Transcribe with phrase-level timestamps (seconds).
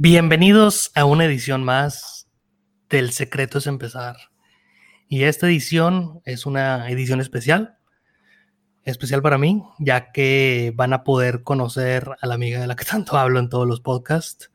[0.00, 2.28] Bienvenidos a una edición más
[2.88, 4.16] del Secreto es Empezar.
[5.08, 7.78] Y esta edición es una edición especial,
[8.84, 12.84] especial para mí, ya que van a poder conocer a la amiga de la que
[12.84, 14.52] tanto hablo en todos los podcasts.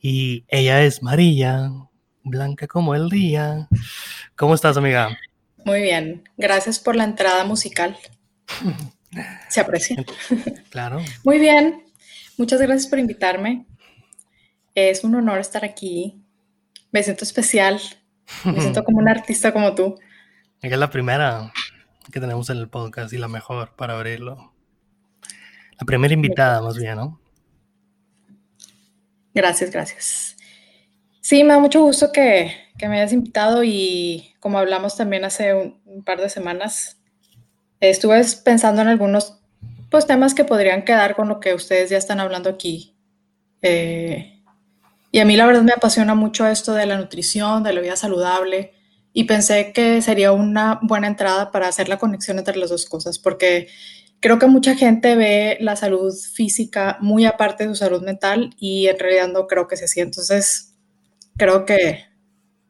[0.00, 1.70] Y ella es María,
[2.24, 3.68] blanca como el día.
[4.34, 5.16] ¿Cómo estás, amiga?
[5.64, 7.96] Muy bien, gracias por la entrada musical.
[9.48, 10.04] Se aprecia.
[10.70, 11.00] Claro.
[11.22, 11.84] Muy bien,
[12.36, 13.66] muchas gracias por invitarme.
[14.74, 16.22] Es un honor estar aquí.
[16.90, 17.80] Me siento especial.
[18.44, 19.98] Me siento como un artista como tú.
[20.62, 21.52] Es la primera
[22.10, 24.52] que tenemos en el podcast y la mejor para abrirlo.
[25.78, 27.20] La primera invitada, más bien, ¿no?
[29.34, 30.36] Gracias, gracias.
[31.20, 36.04] Sí, me da mucho gusto que, me hayas invitado y como hablamos también hace un,
[36.04, 37.00] par de semanas,
[37.80, 39.40] estuve pensando en algunos
[39.90, 42.94] pues, temas que podrían quedar con lo que ustedes ya están hablando aquí.
[43.62, 44.33] Eh,
[45.14, 47.94] y a mí la verdad me apasiona mucho esto de la nutrición, de la vida
[47.94, 48.72] saludable,
[49.12, 53.20] y pensé que sería una buena entrada para hacer la conexión entre las dos cosas,
[53.20, 53.68] porque
[54.18, 58.88] creo que mucha gente ve la salud física muy aparte de su salud mental y
[58.88, 60.00] en realidad no creo que sea así.
[60.00, 60.74] Entonces,
[61.36, 62.06] creo que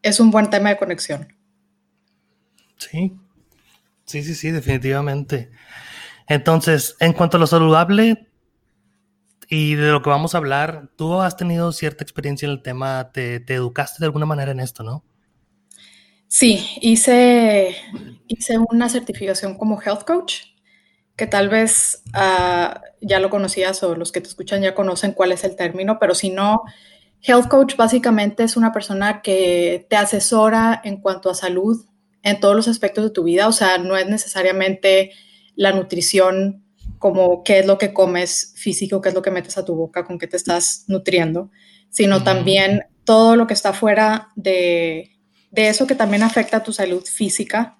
[0.03, 1.35] es un buen tema de conexión.
[2.77, 3.17] Sí,
[4.05, 5.51] sí, sí, sí, definitivamente.
[6.29, 8.29] Entonces, en cuanto a lo saludable,
[9.57, 13.13] y de lo que vamos a hablar, tú has tenido cierta experiencia en el tema,
[13.13, 15.05] te, educaste de alguna manera en esto, ¿no?
[16.27, 17.77] Sí, hice,
[18.27, 20.39] hice una certificación como health coach,
[21.15, 25.31] que tal vez ah, ya lo conocías o los que te escuchan ya conocen cuál
[25.31, 26.65] es el término, pero si no,
[27.23, 31.87] health coach básicamente es una persona que te asesora en cuanto a salud
[32.25, 35.13] en todos los aspectos de tu vida, o sea, no es necesariamente
[35.55, 36.64] la nutrición
[37.05, 40.07] como qué es lo que comes físico, qué es lo que metes a tu boca,
[40.07, 41.51] con qué te estás nutriendo,
[41.91, 45.11] sino también todo lo que está fuera de,
[45.53, 47.77] eso que también afecta a tu salud física,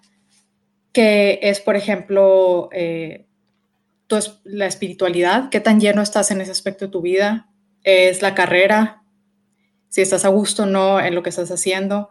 [0.93, 3.25] que es, por ejemplo, eh,
[4.43, 7.49] la espiritualidad, qué tan lleno estás en ese aspecto de tu vida,
[7.81, 9.01] es la carrera,
[9.89, 12.09] si estás a gusto o no en lo que estás haciendo,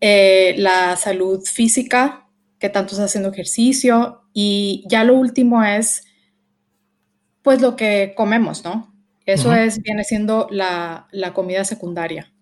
[0.00, 2.28] eh, la salud física,
[2.58, 6.02] qué tanto estás haciendo ejercicio, y ya lo último es
[7.46, 8.92] pues lo que comemos, ¿no?
[9.24, 12.32] Eso es, viene siendo la, comida secundaria.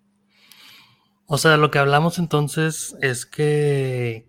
[1.27, 4.27] O sea, lo que hablamos entonces es que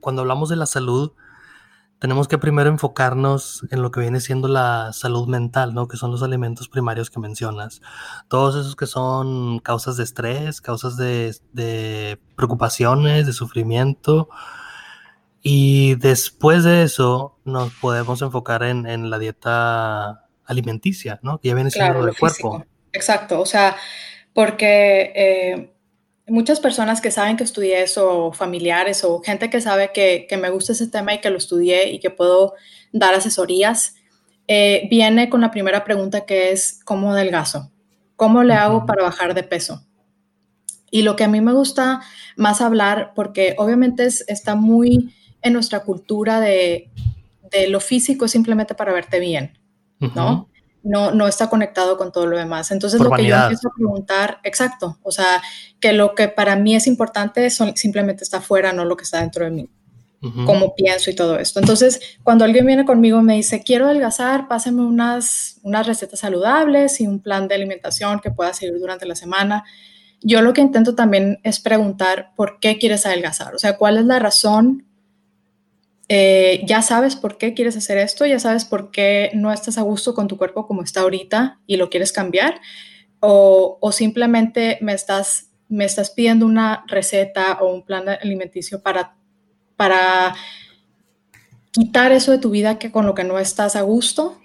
[0.00, 1.12] cuando hablamos de la salud,
[1.98, 5.88] tenemos que primero enfocarnos en lo que viene siendo la salud mental, ¿no?
[5.88, 7.80] Que son los alimentos primarios que mencionas.
[8.28, 14.28] Todos esos que son causas de estrés, causas de, de preocupaciones, de sufrimiento,
[15.42, 21.38] y después de eso nos podemos enfocar en, la dieta alimenticia, ¿no?
[21.38, 22.64] Que ya viene siendo del cuerpo.
[22.92, 23.76] Exacto, o sea,
[24.34, 25.72] porque eh,
[26.26, 30.72] muchas personas que saben que estudié eso, familiares o gente que sabe que, me gusta
[30.72, 32.54] ese tema y que lo estudié y que puedo
[32.92, 33.94] dar asesorías,
[34.46, 37.70] eh, viene con la primera pregunta que es, ¿cómo adelgazo?
[38.16, 39.86] ¿Cómo le hago para bajar de peso?
[40.90, 42.00] Y lo que a mí me gusta
[42.36, 46.90] más hablar, porque obviamente está muy en nuestra cultura de,
[47.68, 49.58] lo físico simplemente para verte bien,
[50.14, 50.48] ¿no?
[50.82, 52.70] No, no está conectado con todo lo demás.
[52.70, 55.42] Entonces lo que yo empiezo a preguntar, exacto, o sea,
[55.78, 59.20] que lo que para mí es importante son, simplemente está fuera, no lo que está
[59.20, 59.68] dentro de mí,
[60.46, 61.60] cómo pienso y todo esto.
[61.60, 67.00] Entonces, cuando alguien viene conmigo y me dice, quiero adelgazar, pásame unas, unas recetas saludables
[67.00, 69.64] y un plan de alimentación que pueda seguir durante la semana,
[70.22, 74.04] yo lo que intento también es preguntar por qué quieres adelgazar, o sea, cuál es
[74.04, 74.86] la razón
[76.12, 79.82] eh, ya sabes por qué quieres hacer esto, ya sabes por qué no estás a
[79.82, 82.60] gusto con tu cuerpo como está ahorita y lo quieres cambiar,
[83.20, 89.14] o, simplemente me estás, me estás pidiendo una receta o un plan alimenticio para,
[89.76, 90.34] para
[91.70, 94.40] quitar eso de tu vida que con lo que no estás a gusto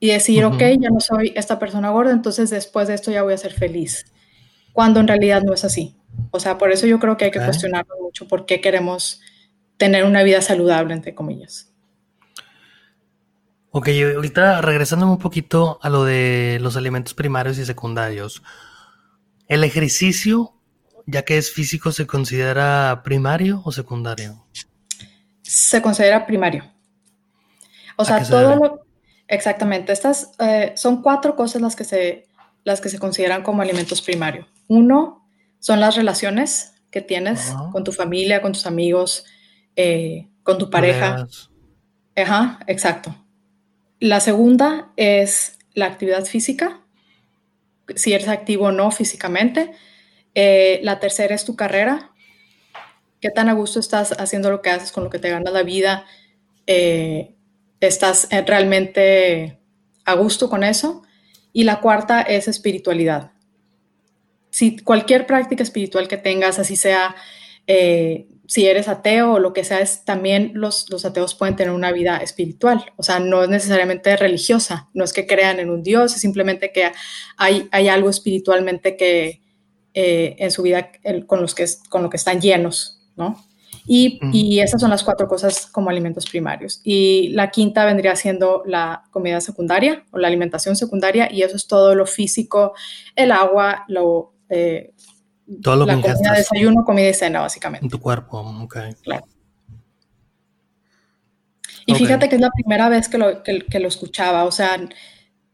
[0.00, 3.34] y decir, ok, ya no soy esta persona gorda, entonces después de esto ya voy
[3.34, 4.06] a ser feliz,
[4.72, 5.94] cuando en realidad no es así.
[6.32, 9.20] O sea, por eso yo creo que hay que cuestionarlo mucho por qué queremos
[9.76, 11.70] tener una vida saludable, entre comillas.
[13.70, 18.42] Ok, ahorita regresando un poquito a lo de los alimentos primarios y secundarios.
[19.48, 20.54] ¿El ejercicio,
[21.06, 24.46] ya que es físico, se considera primario o secundario?
[25.42, 26.70] Se considera primario.
[27.96, 28.86] O sea, todo lo...
[29.26, 29.92] Exactamente.
[29.92, 32.26] Estas eh, son cuatro cosas las que, se,
[32.62, 34.46] las que se consideran como alimentos primarios.
[34.68, 35.26] Uno
[35.58, 39.24] son las relaciones que tienes con tu familia, con tus amigos,
[39.76, 41.26] eh, con tu pareja.
[42.16, 43.14] Ajá, exacto.
[44.00, 46.80] La segunda es la actividad física.
[47.96, 49.72] si eres activo o no físicamente.
[50.34, 52.12] Eh, la tercera es tu carrera.
[53.20, 55.62] ¿Qué tan a gusto estás haciendo lo que haces con lo que te gana la
[55.62, 56.06] vida?
[56.66, 57.34] Eh,
[57.80, 59.58] ¿Estás realmente
[60.04, 61.02] a gusto con eso?
[61.52, 63.32] Y la cuarta es espiritualidad.
[64.50, 67.14] Si cualquier práctica espiritual que tengas, así sea
[67.66, 71.72] eh, si eres ateo o lo que sea, es, también los, los ateos pueden tener
[71.72, 72.92] una vida espiritual.
[72.96, 76.72] O sea, no es necesariamente religiosa, no es que crean en un Dios, es simplemente
[76.72, 76.92] que
[77.36, 79.40] hay, hay algo espiritualmente que
[79.94, 80.90] eh, en su vida
[81.26, 83.44] con, los que, con lo que están llenos, ¿no?
[83.86, 86.80] Y, y, esas son las cuatro cosas como alimentos primarios.
[86.84, 91.66] Y la quinta vendría siendo la comida secundaria o la alimentación secundaria, y eso es
[91.66, 92.72] todo lo físico,
[93.14, 94.93] el agua, lo, eh,
[95.62, 97.84] todo lo la que comida, desayuno, comida y cena, básicamente.
[97.84, 98.76] En tu cuerpo, ok.
[99.02, 99.26] Claro.
[101.86, 104.80] Y fíjate que es la primera vez que lo, que, lo escuchaba, o sea,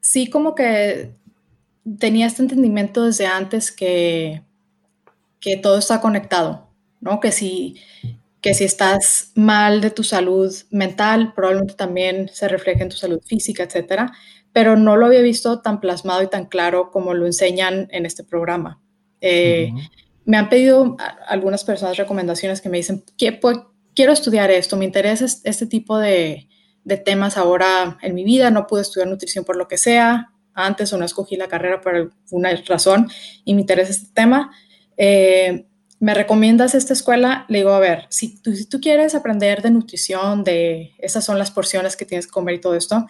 [0.00, 1.12] sí como que
[1.98, 4.42] tenía este entendimiento desde antes que,
[5.40, 6.69] que todo está conectado,
[7.00, 7.19] ¿no?
[7.19, 7.81] Que si,
[8.40, 13.20] que si estás mal de tu salud mental, probablemente también se refleja en tu salud
[13.26, 14.12] física, etcétera,
[14.52, 18.22] pero no lo había visto tan plasmado y tan claro como lo enseñan en este
[18.22, 18.81] programa.
[19.20, 19.72] Eh,
[20.25, 20.96] me han pedido
[21.26, 23.40] algunas personas recomendaciones que me dicen, que,
[23.94, 26.46] quiero estudiar esto, me interesa este tipo de,
[27.05, 30.99] temas ahora en mi vida, no pude estudiar nutrición por lo que sea, antes o
[30.99, 33.08] no escogí la carrera por alguna razón
[33.44, 34.50] y me interesa este tema.
[34.96, 35.66] Eh,
[36.00, 37.44] ¿Me recomiendas esta escuela?
[37.49, 41.38] Le digo, a ver, si tú, si tú quieres aprender de nutrición, de esas son
[41.38, 43.06] las porciones que tienes que comer y todo esto,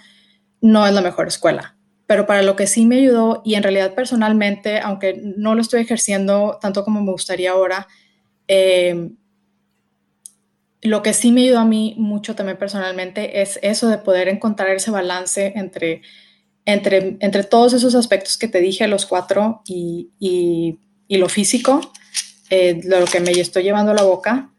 [0.60, 1.76] no es la mejor escuela
[2.10, 5.82] pero para lo que sí me ayudó y en realidad personalmente, aunque no lo estoy
[5.82, 7.86] ejerciendo tanto como me gustaría ahora,
[8.48, 9.12] eh,
[10.82, 14.70] lo que sí me ayudó a mí mucho también personalmente es eso de poder encontrar
[14.70, 16.02] ese balance entre,
[16.64, 21.80] entre, entre todos esos aspectos que te dije, los cuatro, y, y, lo físico,
[22.50, 24.50] eh, lo que me estoy llevando a la boca.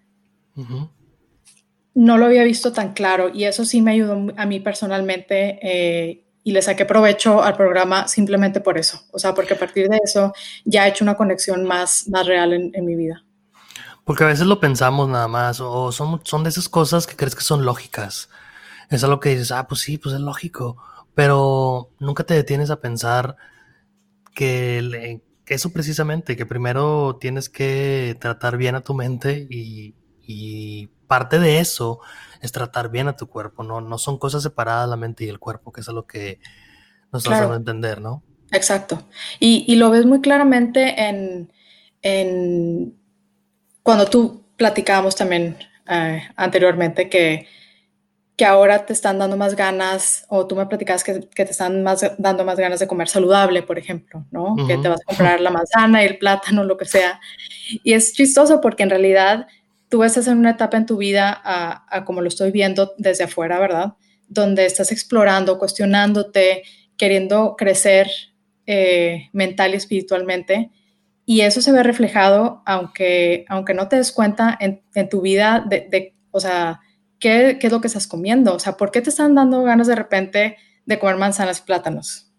[1.96, 6.24] No lo había visto tan claro y eso sí me ayudó a mí personalmente eh,
[6.44, 9.02] y le saqué provecho al programa simplemente por eso.
[9.12, 10.34] O sea, porque a partir de eso
[10.66, 13.24] ya he hecho una conexión más, más real en, mi vida.
[14.04, 17.36] Porque a veces lo pensamos nada más, o son, son de esas cosas que crees
[17.36, 18.30] que son lógicas.
[18.90, 20.78] Es algo que dices, ah, pues sí, pues es lógico.
[21.14, 23.36] Pero nunca te detienes a pensar
[24.34, 31.40] que, eso precisamente, que primero tienes que tratar bien a tu mente y, y parte
[31.40, 32.00] de eso
[32.42, 33.82] es tratar bien a tu cuerpo, ¿no?
[33.82, 36.40] No son cosas separadas la mente y el cuerpo, que es lo que
[37.12, 37.48] nos claro.
[37.48, 38.24] hace entender, ¿no?
[38.52, 39.04] Exacto.
[39.40, 41.54] Y, lo ves muy claramente en,
[42.02, 42.98] en
[43.84, 45.58] cuando tú platicábamos también
[45.88, 47.48] eh, anteriormente que,
[48.36, 51.84] que ahora te están dando más ganas, o tú me platicabas que, que te están
[51.84, 54.56] más, dando más ganas de comer saludable, por ejemplo, ¿no?
[54.68, 57.20] Que te vas a comprar la manzana, el plátano, lo que sea.
[57.84, 59.48] Y es chistoso porque en realidad
[59.92, 63.96] tú estás en una etapa en tu vida, como lo estoy viendo desde afuera, ¿verdad?
[64.30, 66.64] Donde estás explorando, cuestionándote,
[66.96, 68.10] queriendo crecer
[68.66, 70.72] eh, mental y espiritualmente.
[71.26, 76.16] Y eso se ve reflejado, aunque, aunque no te des cuenta en, tu vida de,
[76.32, 76.80] o sea,
[77.20, 78.56] ¿qué, ¿qué, es lo que estás comiendo?
[78.56, 80.56] O sea, ¿por qué te están dando ganas de repente
[80.86, 82.32] de comer manzanas y plátanos?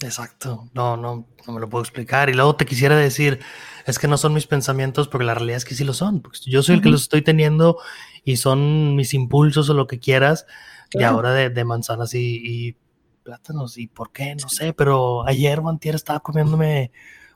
[0.00, 2.28] Exacto, no, no, no me lo puedo explicar.
[2.28, 3.40] Y luego te quisiera decir,
[3.88, 6.22] es que no son mis pensamientos, porque la realidad es que sí lo son.
[6.46, 7.78] Yo soy el que los estoy teniendo
[8.22, 10.46] y son mis impulsos o lo que quieras.
[10.92, 12.76] Y ahora de, manzanas y,
[13.22, 13.78] plátanos.
[13.78, 14.34] ¿Y por qué?
[14.34, 16.92] No sé, pero ayer o antier estaba comiéndome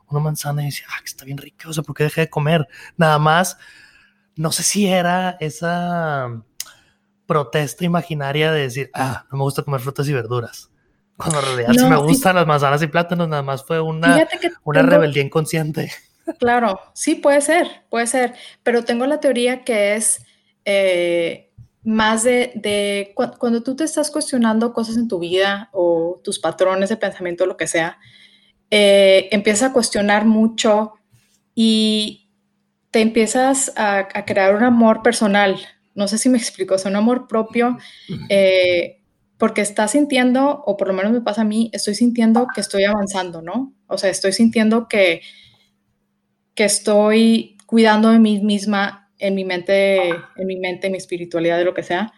[0.09, 2.30] una manzana y decía, ah, que está bien rica, o sea, ¿por qué dejé de
[2.30, 2.68] comer?
[2.99, 3.56] Nada más,
[4.37, 6.42] no sé si era esa
[7.26, 10.71] protesta imaginaria de decir, ah, no me gusta comer frutas y verduras.
[11.16, 14.26] Cuando en realidad sí me gustan las manzanas y plátanos, nada más fue una,
[14.64, 15.90] una rebeldía inconsciente.
[16.38, 20.25] Claro, sí, puede ser, puede ser, pero tengo la teoría que es
[20.64, 21.50] eh,
[21.85, 26.97] más de, cuando tú te estás cuestionando cosas en tu vida o tus patrones de
[26.97, 27.99] pensamiento, lo que sea,
[28.71, 30.93] eh, empiezas a cuestionar mucho
[31.55, 32.31] y
[32.91, 35.57] te empiezas a, crear un amor personal.
[35.95, 37.76] No sé si me explico, es un amor propio,
[38.29, 39.02] eh,
[39.38, 42.85] porque estás sintiendo, o por lo menos me pasa a mí, estoy sintiendo que estoy
[42.85, 43.75] avanzando, ¿no?
[43.88, 45.23] O sea, estoy sintiendo que
[46.54, 51.59] que estoy cuidando de mí misma en mi mente, en mi mente, en mi espiritualidad,
[51.59, 52.12] de lo que sea.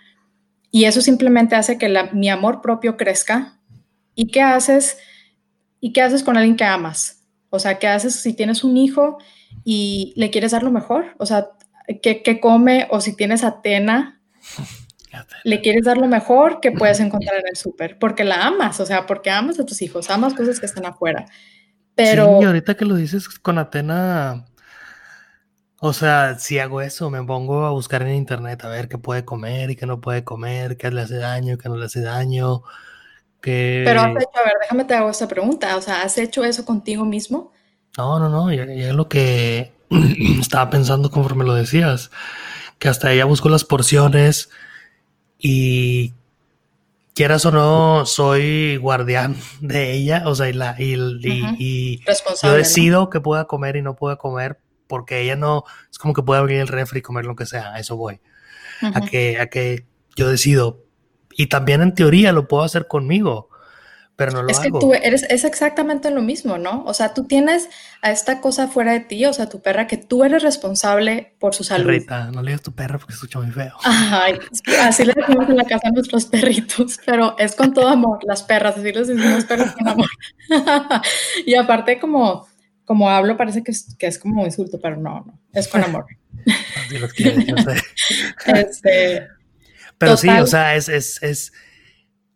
[0.70, 3.60] Y eso simplemente hace que mi amor propio crezca.
[4.14, 4.98] ¿Y qué haces?
[5.80, 7.24] ¿Y qué haces con alguien que amas?
[7.50, 9.18] O sea, ¿qué haces si tienes un hijo
[9.64, 11.14] y le quieres dar lo mejor?
[11.18, 11.50] O sea,
[12.02, 12.88] ¿qué, come?
[12.90, 14.20] O si tienes Atena,
[15.44, 18.86] le quieres dar lo mejor que puedes encontrar en el súper, porque la amas, o
[18.86, 21.26] sea, porque amas a tus hijos, amas cosas que están afuera.
[21.94, 22.38] Pero...
[22.40, 24.46] Sí, ahorita que lo dices con Atena,
[25.80, 29.24] o sea, si hago eso, me pongo a buscar en internet a ver qué puede
[29.24, 32.62] comer y qué no puede comer, qué le hace daño, qué no le hace daño.
[33.40, 33.82] Que...
[33.84, 36.64] Pero has hecho, a ver, déjame te hago esta pregunta, o sea, ¿has hecho eso
[36.64, 37.52] contigo mismo?
[37.98, 39.72] No, no, no, ya, es lo que
[40.40, 42.10] estaba pensando conforme lo decías,
[42.78, 44.48] que hasta ella busco las porciones
[45.38, 46.14] y
[47.14, 50.94] quieras o no, soy guardián de ella, o sea, y, la, y,
[51.58, 52.04] y,
[52.42, 56.22] yo decido que pueda comer y no pueda comer porque ella no, es como que
[56.22, 58.20] puede abrir el refri y comer lo que sea, a eso voy,
[58.82, 60.84] a, que, a que yo decido.
[61.36, 63.48] Y también en teoría lo puedo hacer conmigo,
[64.16, 64.78] pero no lo es hago.
[64.78, 66.84] que tú eres, es exactamente lo mismo, ¿no?
[66.84, 67.68] O sea, tú tienes
[68.00, 71.54] a esta cosa fuera de ti, o sea, tu perra, que tú eres responsable por
[71.54, 71.86] su salud.
[71.86, 73.74] Perrita, no le digas tu perra porque escucha muy feo.
[73.84, 74.38] Ay,
[74.82, 78.42] así le decimos en la casa a nuestros perritos, pero es con todo amor, las
[78.42, 80.08] perras, así les decimos perros con amor.
[81.46, 82.46] y aparte como,
[82.84, 85.82] como hablo parece que es, que es como un insulto, pero no, no, es con
[85.82, 86.06] amor.
[86.86, 87.82] Así los quieres, yo sé.
[88.46, 89.26] Este,
[89.98, 91.52] pero sí, o sea, es, es, es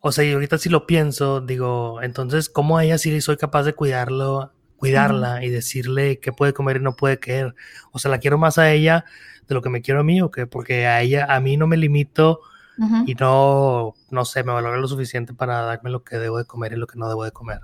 [0.01, 3.63] o sea, y ahorita si lo pienso, digo, entonces, ¿cómo a ella sí soy capaz
[3.63, 7.53] de cuidarlo, cuidarla y decirle qué puede comer y no puede querer?
[7.91, 9.05] O sea, la quiero más a ella
[9.47, 10.47] de lo que me quiero a mí o qué?
[10.47, 12.41] Porque a ella, a mí no me limito
[13.05, 16.71] y no, no sé, me valora lo suficiente para darme lo que debo de comer
[16.71, 17.59] y lo que no debo de comer.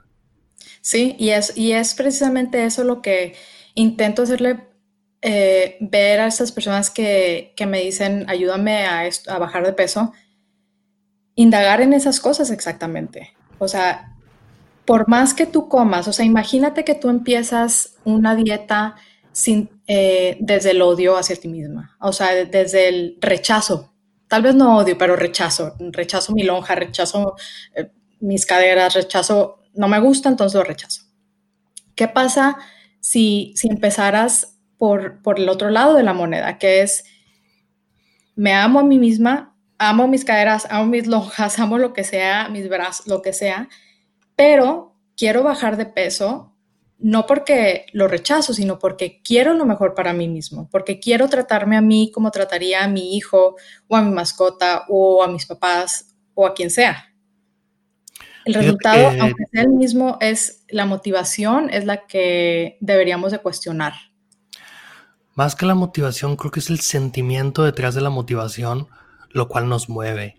[0.82, 3.34] Sí, y es, y es precisamente eso lo que
[3.76, 4.68] intento hacerle
[5.22, 10.12] eh, ver a estas personas que, que me dicen, ayúdame a, a bajar de peso
[11.36, 13.36] indagar en esas cosas exactamente.
[13.60, 14.16] O sea,
[14.86, 18.96] por más que tú comas, o sea, imagínate que tú empiezas una dieta
[19.32, 23.94] sin, eh, desde el odio hacia ti misma, o sea, desde el rechazo.
[24.28, 25.76] Tal vez no odio, pero rechazo.
[25.80, 27.36] Rechazo mi lonja, rechazo
[27.76, 31.04] eh, mis caderas, rechazo, no me gusta, entonces lo rechazo.
[31.96, 32.58] ¿Qué pasa
[33.00, 37.06] si, si empezaras por, por el otro lado de la moneda, que es,
[38.36, 42.50] me amo a mí misma, amo mis caderas, amo mis lonjas, amo lo que sea,
[42.50, 43.70] mis brazos, lo que sea,
[44.36, 46.56] pero quiero bajar de peso
[46.98, 51.76] no porque lo rechazo, sino porque quiero lo mejor para mí mismo, porque quiero tratarme
[51.76, 53.56] a mí como trataría a mi hijo
[53.88, 57.12] o a mi mascota o a mis papás o a quien sea.
[58.46, 63.94] El resultado, aunque sea el mismo, es la motivación, es la que deberíamos de cuestionar.
[65.34, 68.88] Más que la motivación, creo que es el sentimiento detrás de la motivación
[69.36, 70.38] lo cual nos mueve.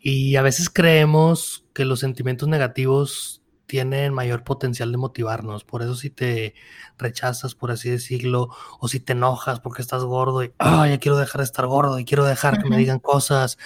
[0.00, 5.64] Y a veces creemos que los sentimientos negativos tienen mayor potencial de motivarnos.
[5.64, 6.54] Por eso si te
[6.98, 11.16] rechazas, por así decirlo, o si te enojas porque estás gordo y, ah, ya quiero
[11.16, 13.58] dejar de estar gordo y quiero dejar que me digan cosas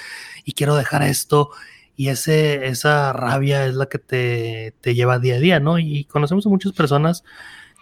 [0.44, 1.50] y quiero dejar esto.
[1.96, 5.78] Y ese, esa rabia es la que te, te lleva día a día, ¿no?
[5.78, 7.24] Y conocemos a muchas personas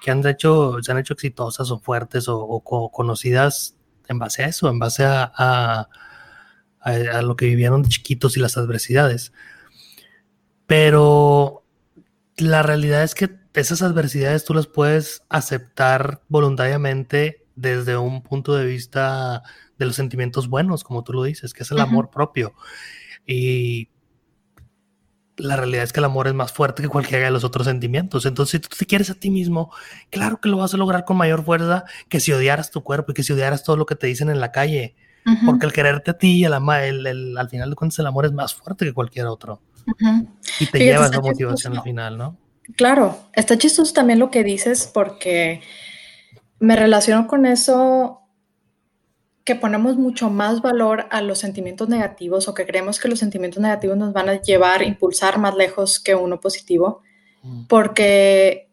[0.03, 2.61] que han hecho, se han hecho exitosas o fuertes o,
[2.93, 3.77] conocidas
[4.09, 5.89] en base a eso, en base a a,
[7.23, 9.33] lo que vivieron de chiquitos y las adversidades.
[10.67, 11.65] Pero
[12.37, 18.67] la realidad es que esas adversidades tú las puedes aceptar voluntariamente desde un punto de
[18.67, 19.43] vista
[19.79, 22.55] de los sentimientos buenos, como tú lo dices, que es el amor propio.
[23.27, 23.91] Y
[25.37, 28.27] la realidad es que el amor es más fuerte que cualquiera de los otros sentimientos.
[28.27, 29.73] Entonces, si tú te quieres a ti mismo,
[30.11, 33.15] claro que lo vas a lograr con mayor fuerza que si odiaras tu cuerpo y
[33.15, 34.95] que si odiaras todo lo que te dicen en la calle.
[35.45, 38.55] Porque el quererte a ti, el, el, al final de cuentas, el amor es más
[38.55, 39.61] fuerte que cualquier otro.
[40.59, 42.37] Y te lleva esa motivación al final, ¿no?
[42.77, 45.61] Claro, está chistoso también lo que dices porque
[46.59, 48.21] me relaciono con eso
[49.45, 53.61] que ponemos mucho más valor a los sentimientos negativos o que creemos que los sentimientos
[53.61, 57.03] negativos nos van a llevar, impulsar más lejos que uno positivo,
[57.43, 57.65] mm.
[57.65, 58.71] porque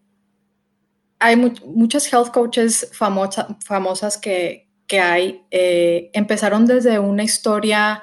[1.18, 8.02] hay muchas health coaches famosas que, que hay eh, empezaron desde una historia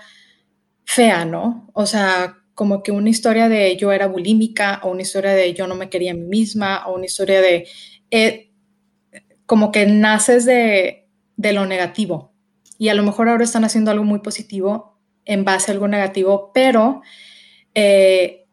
[0.85, 1.69] fea, ¿no?
[1.75, 5.67] O sea, como que una historia de yo era bulímica o una historia de yo
[5.67, 7.67] no me quería a mí misma o una historia de
[8.11, 8.53] eh,
[9.45, 11.03] como que naces de,
[11.37, 12.33] lo negativo
[12.79, 16.53] y a lo mejor ahora están haciendo algo muy positivo en base a algo negativo,
[16.55, 17.03] pero
[17.75, 18.47] eh,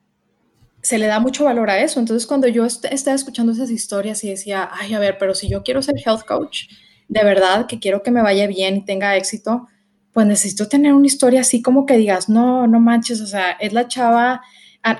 [0.81, 1.99] se le da mucho valor a eso.
[1.99, 5.63] Entonces cuando yo estaba escuchando esas historias y decía, ay, a ver, pero si yo
[5.63, 6.63] quiero ser health coach,
[7.07, 9.67] de verdad que quiero que me vaya bien y tenga éxito,
[10.13, 13.73] pues necesito tener una historia así como que digas, no, no manches, o sea, es
[13.73, 14.41] la chava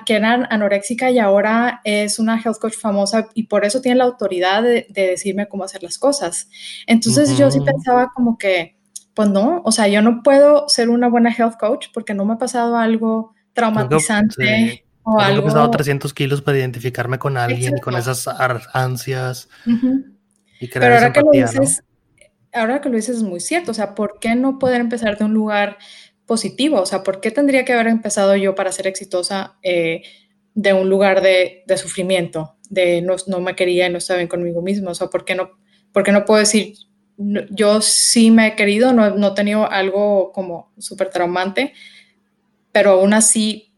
[0.06, 4.04] que era anoréxica y ahora es una health coach famosa y por eso tiene la
[4.04, 6.48] autoridad de, decirme cómo hacer las cosas.
[6.86, 8.76] Entonces yo sí pensaba como que,
[9.12, 12.34] pues no, o sea, yo no puedo ser una buena health coach porque no me
[12.34, 15.42] ha pasado algo traumatizante O Yo algo.
[15.42, 18.26] he pesado 300 kilos para identificarme con alguien, con esas
[18.72, 19.48] ansias
[20.60, 21.84] y crear Pero ahora que lo dices,
[22.54, 23.72] ahora que lo dices es muy cierto.
[23.72, 25.78] O sea, ¿por qué no poder empezar de un lugar
[26.26, 26.80] positivo?
[26.80, 30.02] O sea, ¿por qué tendría que haber empezado yo para ser exitosa eh,
[30.54, 32.56] de un lugar de, sufrimiento?
[32.70, 34.90] De no, no, me quería y no estaba bien conmigo mismo.
[34.90, 35.50] O sea, ¿por qué no,
[35.92, 36.74] por qué no puedo decir,
[37.16, 41.72] yo sí me he querido, no, no he tenido algo como súper traumante,
[42.72, 43.74] pero aún así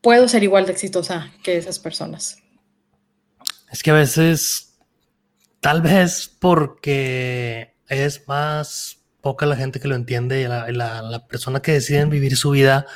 [0.00, 2.38] puedo ser igual de exitosa que esas personas.
[3.70, 4.78] Es que a veces,
[5.60, 10.70] tal vez porque es más poca la gente que lo entiende y la,
[11.02, 12.86] la, persona que deciden vivir su vida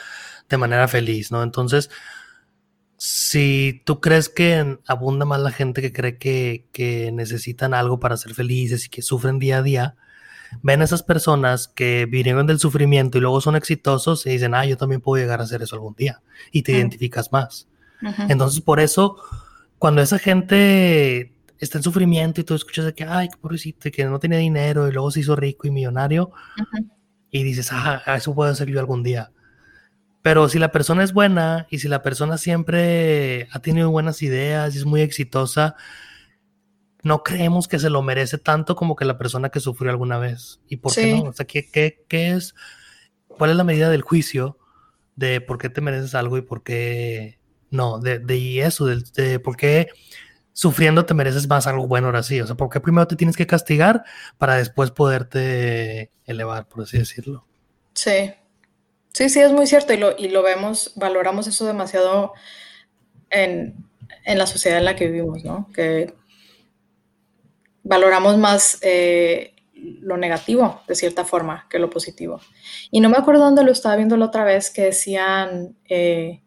[0.48, 1.42] de manera feliz, ¿no?
[1.42, 1.90] Entonces,
[2.96, 8.16] si tú crees que abunda más la gente que cree que, que necesitan algo para
[8.16, 9.96] ser felices y que sufren día a día,
[10.62, 14.64] ven a esas personas que vinieron del sufrimiento y luego son exitosos y dicen, ah,
[14.64, 16.22] yo también puedo llegar a hacer eso algún día.
[16.52, 17.68] Y te identificas más.
[18.28, 19.16] Entonces, por eso,
[19.78, 24.04] cuando esa gente está en sufrimiento y tú escuchas de que, ay, qué pobrecito, que
[24.04, 26.30] no tenía dinero y luego se hizo rico y millonario,
[27.30, 29.32] y dices, ah, eso puedo hacer yo algún día.
[30.22, 34.74] Pero si la persona es buena y si la persona siempre ha tenido buenas ideas
[34.74, 35.76] y es muy exitosa,
[37.02, 40.60] no creemos que se lo merece tanto como que la persona que sufrió alguna vez.
[40.66, 41.24] ¿Y por qué no?
[41.24, 42.54] O sea, ¿qué, qué, qué es?
[43.28, 44.58] ¿Cuál es la medida del juicio
[45.14, 47.38] de por qué te mereces algo y por qué
[47.70, 47.98] no?
[47.98, 49.88] De, de eso, de, de, por qué
[50.54, 52.40] sufriendo te mereces más algo bueno ahora sí.
[52.40, 54.04] O sea, ¿por qué primero te tienes que castigar
[54.38, 57.44] para después poderte elevar, por así decirlo?
[57.92, 58.32] Sí.
[59.12, 62.32] Sí, sí, es muy cierto y lo, y lo vemos, valoramos eso demasiado
[63.30, 63.76] en,
[64.24, 65.68] en la sociedad en la que vivimos, ¿no?
[65.72, 66.14] Que
[67.82, 72.40] valoramos más eh, lo negativo, de cierta forma, que lo positivo.
[72.90, 76.42] Y no me acuerdo dónde lo estaba viendo la otra vez, que decían, eh,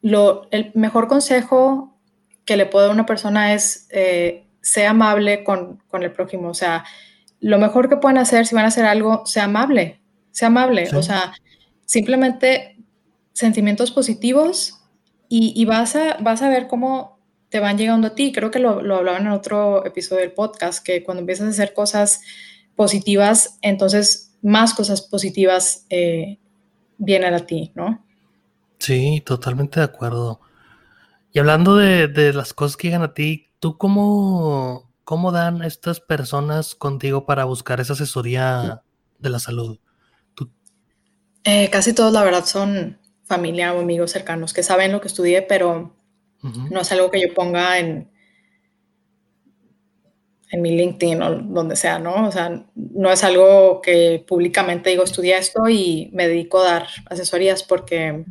[0.00, 1.89] lo, el mejor consejo
[2.44, 6.48] que le puedo dar a una persona es, eh, sea amable con, con, el prójimo.
[6.48, 6.84] O sea,
[7.40, 10.88] lo mejor que pueden hacer, si van a hacer algo, sea amable, sea amable.
[10.94, 11.32] O sea,
[11.86, 12.76] simplemente
[13.32, 14.80] sentimientos positivos
[15.28, 18.32] y, y, vas, a, vas a ver cómo te van llegando a ti.
[18.32, 21.72] Creo que lo, lo hablaban en otro episodio del podcast, que cuando empiezas a hacer
[21.72, 22.22] cosas
[22.76, 26.38] positivas, entonces más cosas positivas eh,
[26.98, 28.04] vienen a ti, ¿no?
[28.78, 30.39] Sí, totalmente de acuerdo.
[31.32, 36.00] Y hablando de, de las cosas que llegan a ti, ¿tú cómo, cómo dan estas
[36.00, 38.82] personas contigo para buscar esa asesoría
[39.18, 39.78] de la salud?
[41.44, 45.42] Eh, casi todos, la verdad, son familia o amigos cercanos que saben lo que estudié,
[45.42, 45.94] pero
[46.42, 48.10] no es algo que yo ponga en,
[50.50, 52.26] en mi LinkedIn o donde sea, ¿no?
[52.26, 56.86] O sea, no es algo que públicamente digo, estudié esto y me dedico a dar
[57.06, 58.24] asesorías porque,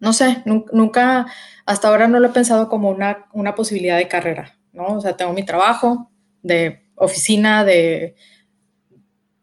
[0.00, 1.26] no sé, nunca,
[1.66, 4.86] hasta ahora no lo he pensado como una, una posibilidad de carrera, ¿no?
[4.86, 6.10] O sea, tengo mi trabajo
[6.42, 8.16] de oficina, de,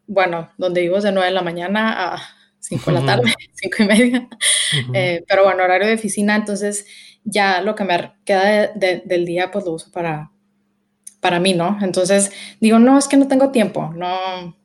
[0.06, 2.20] bueno, donde vivo es de 9 de la mañana a
[2.58, 4.28] 5 de la tarde, 5 y media,
[4.92, 6.86] eh, pero bueno, horario de oficina, entonces
[7.22, 10.32] ya lo que me queda del día, pues lo uso para,
[11.20, 11.78] para mí, ¿no?
[11.82, 14.56] Entonces digo, no, es que no tengo tiempo, no,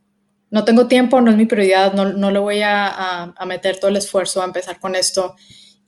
[0.50, 3.90] no tengo tiempo, no es mi prioridad, no, no le voy a, a, meter todo
[3.90, 5.36] el esfuerzo a empezar con esto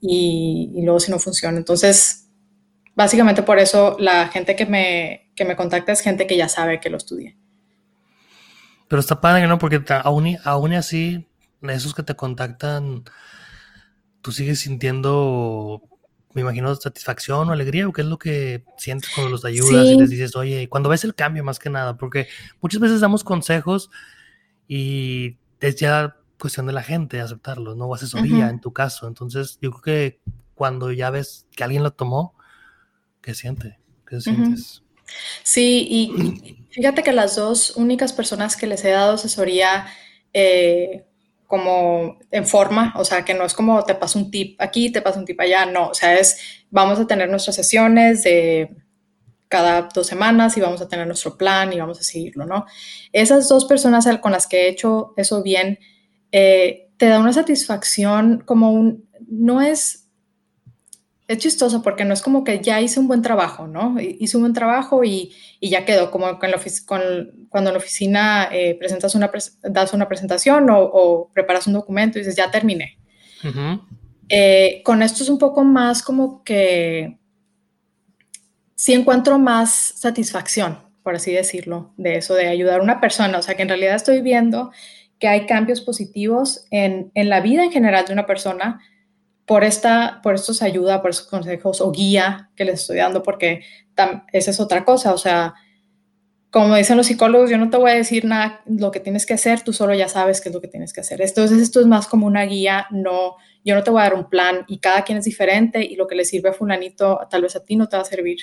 [0.08, 1.58] y, y, luego si no funciona.
[1.58, 2.28] Entonces,
[2.96, 6.80] básicamente por eso la gente que me, que me contacta es gente que ya sabe
[6.80, 7.38] que lo estudié.
[8.88, 9.58] Pero está padre, ¿no?
[9.58, 11.28] Porque aún, aún así,
[11.62, 13.04] esos que te contactan,
[14.22, 15.82] tú sigues sintiendo
[16.36, 19.98] me imagino, satisfacción o alegría, o qué es lo que sientes cuando los ayudas y
[19.98, 22.28] les dices, oye, cuando ves el cambio más que nada, porque
[22.60, 23.90] muchas veces damos consejos
[24.68, 27.86] y es ya cuestión de la gente aceptarlos, ¿no?
[27.86, 29.08] O asesoría en tu caso.
[29.08, 30.20] Entonces, yo creo que
[30.54, 32.36] cuando ya ves que alguien lo tomó,
[33.22, 33.80] ¿qué siente?
[34.08, 34.84] ¿Qué sientes?
[35.44, 39.88] Sí, y fíjate que las dos únicas personas que les he dado asesoría
[40.34, 41.06] eh,
[41.48, 45.02] como en forma, o sea, que no es como te paso un tip aquí, te
[45.02, 46.40] paso un tip allá, no, o sea, es
[46.72, 48.76] vamos a tener nuestras sesiones de
[49.48, 52.66] cada dos semanas y vamos a tener nuestro plan y vamos a seguirlo, ¿no?
[53.14, 55.80] Esas dos personas con las que he hecho eso bien,
[56.32, 60.06] eh, te da una satisfacción como un, no es
[61.28, 63.96] es chistoso porque no es como que ya hice un buen trabajo, ¿no?
[64.00, 67.80] Hice un buen trabajo y, y ya quedó, como con la con, cuando en la
[67.80, 69.32] oficina eh, presentas una,
[69.64, 73.00] das una presentación o, o, preparas un documento y dices, ya terminé.
[74.30, 77.18] eh, con esto es un poco más como que
[78.76, 83.42] sí encuentro más satisfacción, por así decirlo, de eso, de ayudar a una persona, o
[83.42, 84.72] sea, que en realidad estoy viendo
[85.20, 88.82] que hay cambios positivos en, en la vida en general de una persona
[89.46, 93.62] por, esta, por estos ayuda, por esos consejos o guía que les estoy dando, porque
[94.34, 95.54] esa es otra cosa, o sea,
[96.50, 99.34] como dicen los psicólogos, yo no te voy a decir nada lo que tienes que
[99.34, 101.22] hacer, tú solo ya sabes qué es lo que tienes que hacer.
[101.22, 104.30] Entonces esto es más como una guía, no, yo no te voy a dar un
[104.30, 107.58] plan y cada quien es diferente y lo que le sirve a fulanito tal vez
[107.58, 108.38] a ti no te va a servir.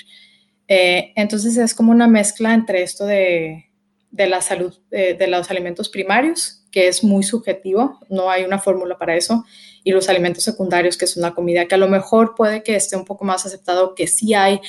[0.67, 3.71] Eh, entonces es como una mezcla entre esto de,
[4.11, 8.57] de la salud, eh, de los alimentos primarios, que es muy subjetivo, no hay una
[8.57, 9.45] fórmula para eso,
[9.83, 12.97] y los alimentos secundarios, que es una comida que a lo mejor puede que esté
[12.97, 14.59] un poco más aceptado, que sí hay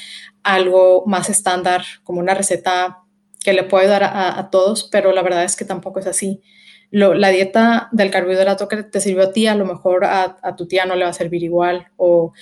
[0.42, 2.98] algo más estándar, como una receta
[3.42, 6.42] que le puede dar a, todos, pero la verdad es que tampoco es así.
[6.90, 10.84] la dieta del carbohidrato que te sirvió a ti, a lo mejor a, tu tía
[10.84, 12.34] no le va a servir igual, o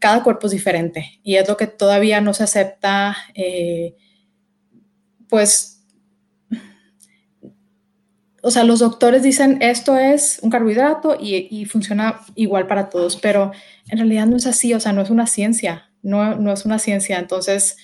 [0.00, 3.94] cada cuerpo es diferente, y es lo que todavía no se acepta, eh,
[5.28, 5.75] pues
[8.46, 13.50] o sea, los doctores dicen esto es un carbohidrato y, funciona igual para todos, pero
[13.88, 16.78] en realidad no es así, o sea, no es una ciencia, no, no es una
[16.78, 17.76] ciencia, entonces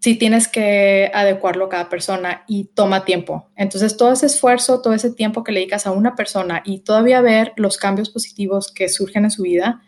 [0.00, 3.48] sí tienes que adecuarlo a cada persona y toma tiempo.
[3.56, 7.22] Entonces, todo ese esfuerzo, todo ese tiempo que le dedicas a una persona y todavía
[7.22, 9.80] ver los cambios positivos que surgen en su vida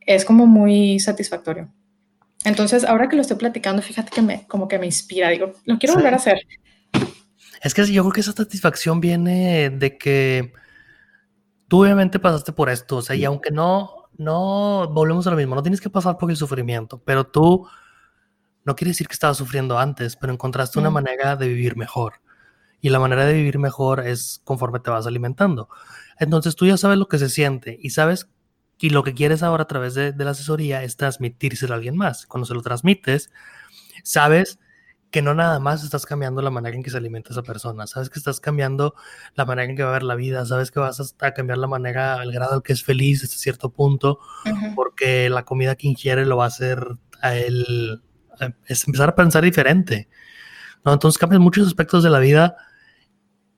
[0.00, 1.70] es como muy satisfactorio.
[2.46, 5.78] Entonces, ahora que lo estoy platicando, fíjate que me, como que me inspira, digo, lo
[5.78, 6.38] quiero volver a hacer.
[7.62, 10.52] Es que yo creo que esa satisfacción viene de que
[11.68, 15.54] tú obviamente pasaste por esto, o sea, y aunque no, no, volvemos a lo mismo,
[15.54, 17.66] no tienes que pasar por el sufrimiento, pero tú,
[18.64, 22.14] no quiere decir que estabas sufriendo antes, pero encontraste una manera de vivir mejor.
[22.80, 25.68] Y la manera de vivir mejor es conforme te vas alimentando.
[26.18, 28.28] Entonces tú ya sabes lo que se siente y sabes,
[28.78, 31.96] y lo que quieres ahora a través de, de la asesoría es transmitírselo a alguien
[31.96, 32.26] más.
[32.26, 33.30] Cuando se lo transmites,
[34.04, 34.58] sabes
[35.16, 38.10] que no nada más estás cambiando la manera en que se alimenta esa persona, sabes
[38.10, 38.94] que estás cambiando
[39.34, 41.66] la manera en que va a ver la vida, sabes que vas a cambiar la
[41.66, 44.18] manera, al grado al que es feliz hasta cierto punto,
[44.74, 46.86] porque la comida que ingiere lo va a hacer
[47.22, 48.02] a él,
[48.66, 50.06] es empezar a pensar diferente.
[50.84, 50.92] ¿no?
[50.92, 52.54] Entonces cambian muchos aspectos de la vida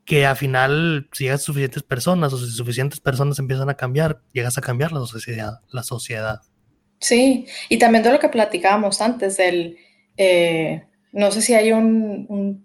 [0.04, 4.22] que al final, si llegas a suficientes personas o si suficientes personas empiezan a cambiar,
[4.32, 5.54] llegas a cambiar la sociedad.
[5.72, 6.40] La sociedad.
[7.00, 9.76] Sí, y también de lo que platicábamos antes, del...
[10.16, 12.64] Eh, no sé si hay un,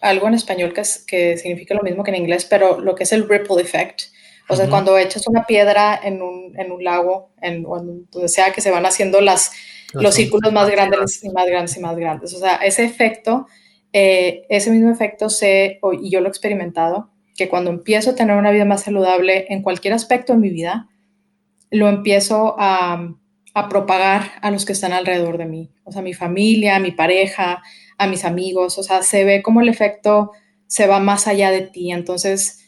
[0.00, 3.12] algo en español que, que significa lo mismo que en inglés, pero lo que es
[3.12, 4.02] el ripple effect.
[4.48, 8.60] O sea, cuando echas una piedra en un, en un lago, en, donde sea que
[8.60, 9.52] se van haciendo las,
[9.94, 12.34] los círculos más grandes y más grandes y más grandes.
[12.34, 13.46] O sea, ese efecto,
[13.92, 18.36] eh, ese mismo efecto sé, y yo lo he experimentado, que cuando empiezo a tener
[18.36, 20.88] una vida más saludable en cualquier aspecto de mi vida,
[21.70, 23.14] lo empiezo a,
[23.54, 27.62] a propagar a los que están alrededor de mí, o sea, mi familia, mi pareja,
[27.96, 30.32] a mis amigos, o sea, se ve como el efecto
[30.66, 32.64] se va más allá de ti, entonces,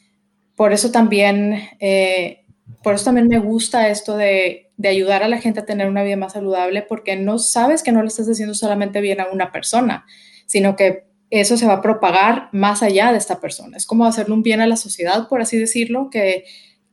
[0.54, 2.44] por eso también, eh,
[2.84, 6.16] por eso también me gusta esto de, ayudar a la gente a tener una vida
[6.16, 10.04] más saludable, porque no sabes que no le estás haciendo solamente bien a una persona,
[10.46, 13.76] sino que eso se va a propagar más allá de esta persona.
[13.76, 16.44] Es como hacerle un bien a la sociedad, por así decirlo, que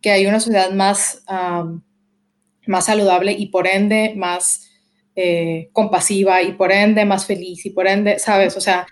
[0.05, 1.23] hay una sociedad más
[2.65, 4.69] más saludable y por ende más
[5.15, 8.57] eh, compasiva y por ende más feliz y por ende, ¿sabes?
[8.57, 8.87] O sea,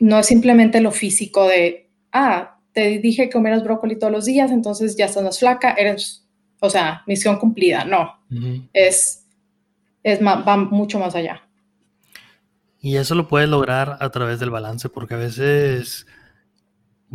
[0.00, 4.50] no es simplemente lo físico de, ah, te dije que comieras brócoli todos los días,
[4.50, 6.26] entonces ya estás más flaca, eres,
[6.60, 7.84] o sea, misión cumplida.
[7.84, 8.18] No,
[8.72, 9.26] es,
[10.02, 11.42] es va mucho más allá.
[12.80, 16.06] Y eso lo puedes lograr a través del balance, porque a veces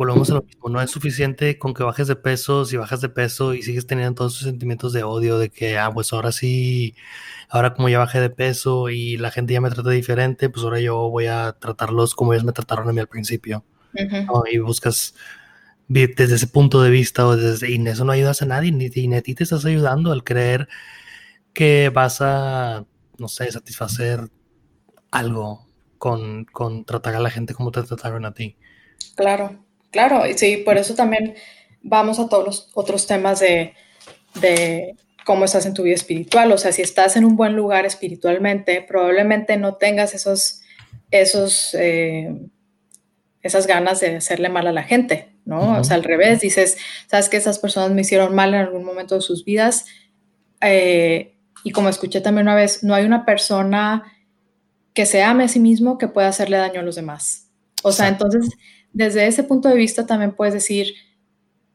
[0.00, 3.10] volvemos a lo mismo, no es suficiente con que bajes de peso, si bajas de
[3.10, 6.94] peso y sigues teniendo todos esos sentimientos de odio, de que, ah, pues ahora sí,
[7.50, 10.80] ahora como ya bajé de peso y la gente ya me trata diferente, pues ahora
[10.80, 13.62] yo voy a tratarlos como ellos me trataron a mí al principio.
[14.50, 15.14] Y buscas
[15.86, 19.16] desde ese punto de vista, o desde, y eso no ayudas a nadie, ni, ni
[19.16, 20.66] a ti te estás ayudando al creer
[21.52, 22.86] que vas a,
[23.18, 24.30] no sé, satisfacer
[25.10, 25.66] algo
[25.98, 28.56] con, con tratar a la gente como te trataron a ti.
[29.14, 29.69] Claro.
[29.90, 31.34] Claro, y sí, por eso también
[31.82, 33.74] vamos a todos los otros temas de,
[35.24, 36.52] cómo estás en tu vida espiritual.
[36.52, 40.60] O sea, si estás en un buen lugar espiritualmente, probablemente no tengas esos,
[41.10, 42.34] esos, eh,
[43.42, 45.78] esas ganas de hacerle mal a la gente, ¿no?
[45.78, 49.16] O sea, al revés, dices, sabes que esas personas me hicieron mal en algún momento
[49.16, 49.86] de sus vidas.
[50.62, 54.04] Eh, y como escuché también una vez, no hay una persona
[54.94, 57.48] que se ame a sí mismo que pueda hacerle daño a los demás.
[57.82, 58.50] O sea, entonces
[58.92, 60.94] desde ese punto de vista también puedes decir,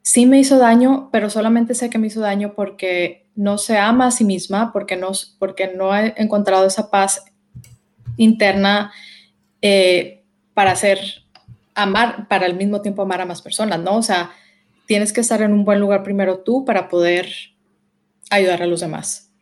[0.02, 4.08] sí me hizo daño, pero solamente sé que me hizo daño porque no se ama
[4.08, 7.26] a sí misma, porque no, porque no ha encontrado esa paz
[8.18, 8.92] interna
[9.62, 10.24] eh,
[10.54, 11.00] para hacer,
[11.74, 13.98] amar, para al mismo tiempo amar a más personas, ¿no?
[13.98, 14.32] O sea,
[14.86, 17.28] tienes que estar en un buen lugar primero tú para poder
[18.30, 19.34] ayudar a los demás.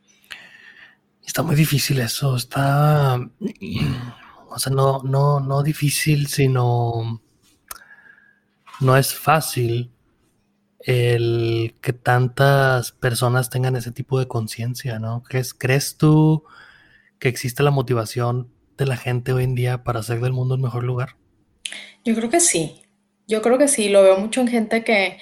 [1.26, 3.16] Está muy difícil eso, está,
[4.50, 7.23] o sea, no, no, no difícil, sino
[8.80, 9.92] no es fácil
[10.80, 15.24] el que tantas personas tengan ese tipo de conciencia, ¿no?
[15.24, 16.44] ¿Crees, ¿Crees tú
[17.20, 20.62] que existe la motivación de la gente hoy en día para hacer del mundo un
[20.62, 21.16] mejor lugar?
[22.04, 22.82] Yo creo que sí,
[23.28, 25.18] yo creo que sí, lo veo mucho en gente que,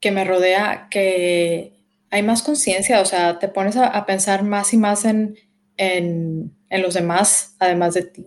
[0.00, 1.72] que me rodea, que
[2.10, 5.36] hay más conciencia, o sea, te pones a, pensar más y más en,
[5.76, 8.26] en, en, los demás, además de ti.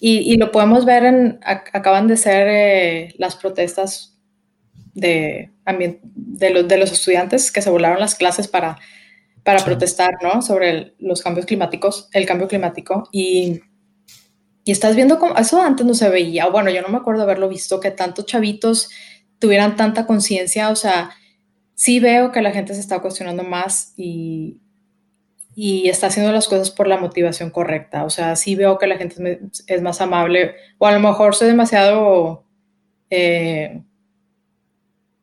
[0.00, 4.18] Y, y lo podemos ver en, acaban de ser eh, las protestas
[4.94, 5.50] de,
[6.14, 8.78] de, los, de los estudiantes que se volaron las clases para,
[9.44, 10.42] para protestar, ¿no?
[10.42, 13.08] Sobre los cambios climáticos, el cambio climático.
[13.12, 13.60] Y,
[14.64, 17.48] y estás viendo cómo, eso antes no se veía, bueno, yo no me acuerdo haberlo
[17.48, 18.90] visto, que tantos chavitos
[19.38, 21.10] tuvieran tanta conciencia, o sea,
[21.74, 24.60] sí veo que la gente se está cuestionando más y,
[25.62, 28.04] y está haciendo las cosas por la motivación correcta.
[28.04, 31.48] O sea, sí veo que la gente es, más amable o a lo mejor soy
[31.48, 32.46] demasiado,
[33.10, 33.82] eh,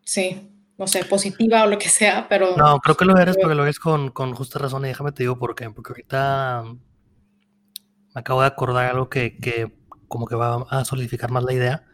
[0.03, 2.55] sí, no sé, positiva o lo que sea, pero...
[2.55, 5.23] No, creo que lo eres porque lo eres con, con justa razón y déjame te
[5.23, 5.71] digo por qué.
[5.71, 6.65] Porque ahorita
[8.13, 9.75] me acabo de acordar algo que, que
[10.07, 11.87] como que va a solidificar más la idea.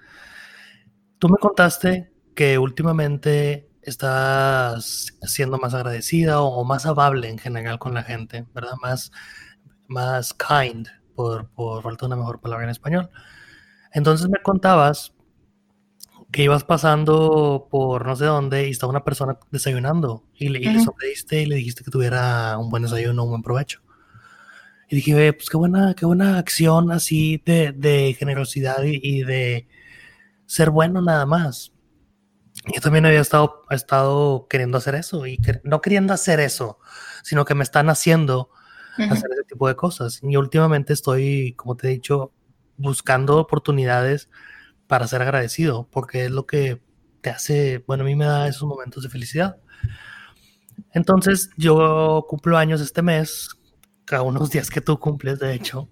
[1.17, 7.93] Tú me contaste que últimamente estás siendo más agradecida o, más amable en general con
[7.93, 8.73] la gente, ¿verdad?
[8.81, 9.11] Más,
[9.87, 13.09] más kind, por, por falta de una mejor palabra en español.
[13.91, 15.13] Entonces me contabas
[16.31, 20.65] que ibas pasando por no sé dónde y estaba una persona desayunando y le, y
[20.65, 23.81] y le dijiste que tuviera un buen desayuno, un buen provecho.
[24.89, 29.67] Y dije, pues qué buena, qué buena acción así de, de generosidad y, y, de
[30.45, 31.72] ser bueno nada más
[32.65, 36.79] yo también había estado, estado queriendo hacer eso y no queriendo hacer eso,
[37.23, 38.49] sino que me están haciendo
[38.97, 40.19] hacer ese tipo de cosas.
[40.23, 42.31] Y últimamente estoy, como te he dicho,
[42.77, 44.29] buscando oportunidades
[44.87, 46.81] para ser agradecido, porque es lo que
[47.21, 49.57] te hace, bueno, a mí me da esos momentos de felicidad.
[50.91, 53.49] Entonces, yo cumplo años este mes,
[54.05, 55.89] cada unos días que tú cumples, de hecho,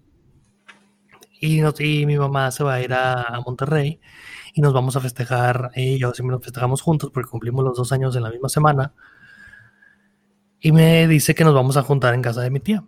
[1.39, 3.99] y, y mi mamá se va a ir a, a Monterrey
[4.53, 7.91] y nos vamos a festejar, y yo siempre nos festejamos juntos porque cumplimos los dos
[7.91, 8.93] años en la misma semana.
[10.59, 12.83] Y me dice que nos vamos a juntar en casa de mi tía.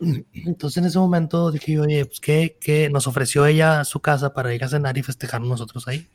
[0.32, 2.90] Entonces en ese momento dije, oye, pues ¿qué, qué?
[2.90, 6.08] nos ofreció ella su casa para ir a cenar y festejar nosotros ahí.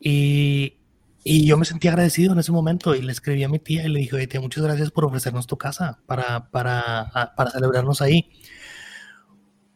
[0.00, 0.78] Y,
[1.22, 3.88] y, yo me sentí agradecido en ese momento y le escribí a mi tía y
[3.88, 8.28] le dije, oye, tía, muchas gracias por ofrecernos tu casa para, para, para celebrarnos ahí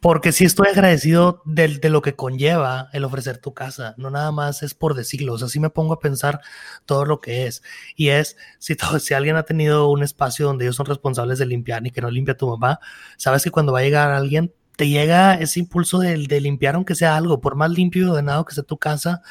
[0.07, 3.97] porque sí estoy agradecido de, lo que conlleva el ofrecer tu casa.
[3.99, 5.33] No nada más es por decirlo.
[5.33, 6.43] O sea, sí me pongo a pensar
[6.85, 7.65] todo lo que es.
[7.97, 11.85] Y es, si, si alguien ha tenido un espacio donde ellos son responsables de limpiar
[11.85, 12.79] y que no limpia tu mamá,
[13.17, 16.95] sabes que cuando va a llegar alguien, te llega ese impulso de, de limpiar aunque
[16.95, 17.41] sea algo.
[17.41, 19.23] Por más limpio y ordenado que sea tu casa,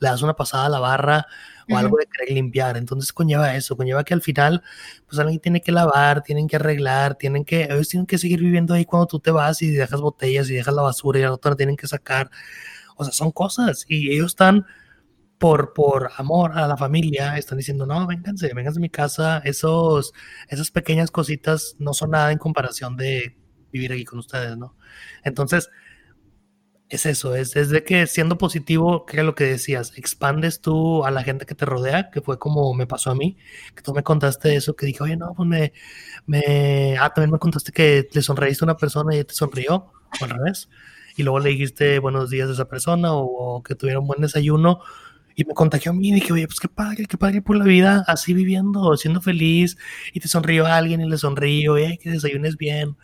[0.00, 1.26] le das una pasada a la barra
[1.70, 2.76] o algo de querer limpiar.
[2.76, 4.62] Entonces conlleva eso, conlleva que al final,
[5.06, 8.74] pues alguien tiene que lavar, tienen que arreglar, tienen que, ellos tienen que seguir viviendo
[8.74, 11.56] ahí cuando tú te vas y dejas botellas y dejas la basura y la otra
[11.56, 12.30] tienen que sacar.
[12.96, 14.66] O sea, son cosas y ellos están
[15.42, 20.12] por, por amor a la familia, están diciendo, no, vénganse, vénganse a mi casa, esos,
[20.48, 23.36] esas pequeñas cositas no son nada en comparación de
[23.72, 24.76] vivir aquí con ustedes, ¿no?
[25.24, 25.68] Entonces,
[26.92, 31.10] es eso, es, es, de que siendo positivo, que lo que decías, expandes tú a
[31.10, 33.38] la gente que te rodea, que fue como me pasó a mí,
[33.74, 35.72] que tú me contaste eso, que dije, oye, no, pues me,
[36.26, 39.74] me, ah, también me contaste que le sonreíste a una persona y ella te sonrió,
[40.20, 40.68] o al revés,
[41.16, 44.80] y luego le dijiste buenos días a esa persona, o, que tuviera un buen desayuno,
[45.34, 47.64] y me contagió a mí, y dije, oye, pues qué padre, qué padre por la
[47.64, 49.78] vida, así viviendo, siendo feliz,
[50.12, 52.98] y te sonrió a alguien y le sonrío, oye, que desayunes bien,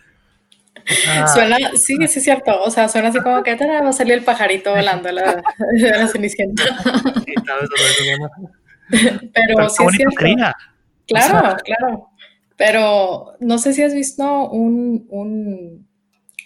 [1.33, 2.63] Suena, sí, sí es cierto.
[2.63, 6.63] O sea, suena así como que va a salir el pajarito volando la, la cenicienta.
[9.35, 10.25] Pero, sí es cierto.
[11.07, 12.11] Claro, claro.
[12.57, 15.89] Pero no sé si has visto un, un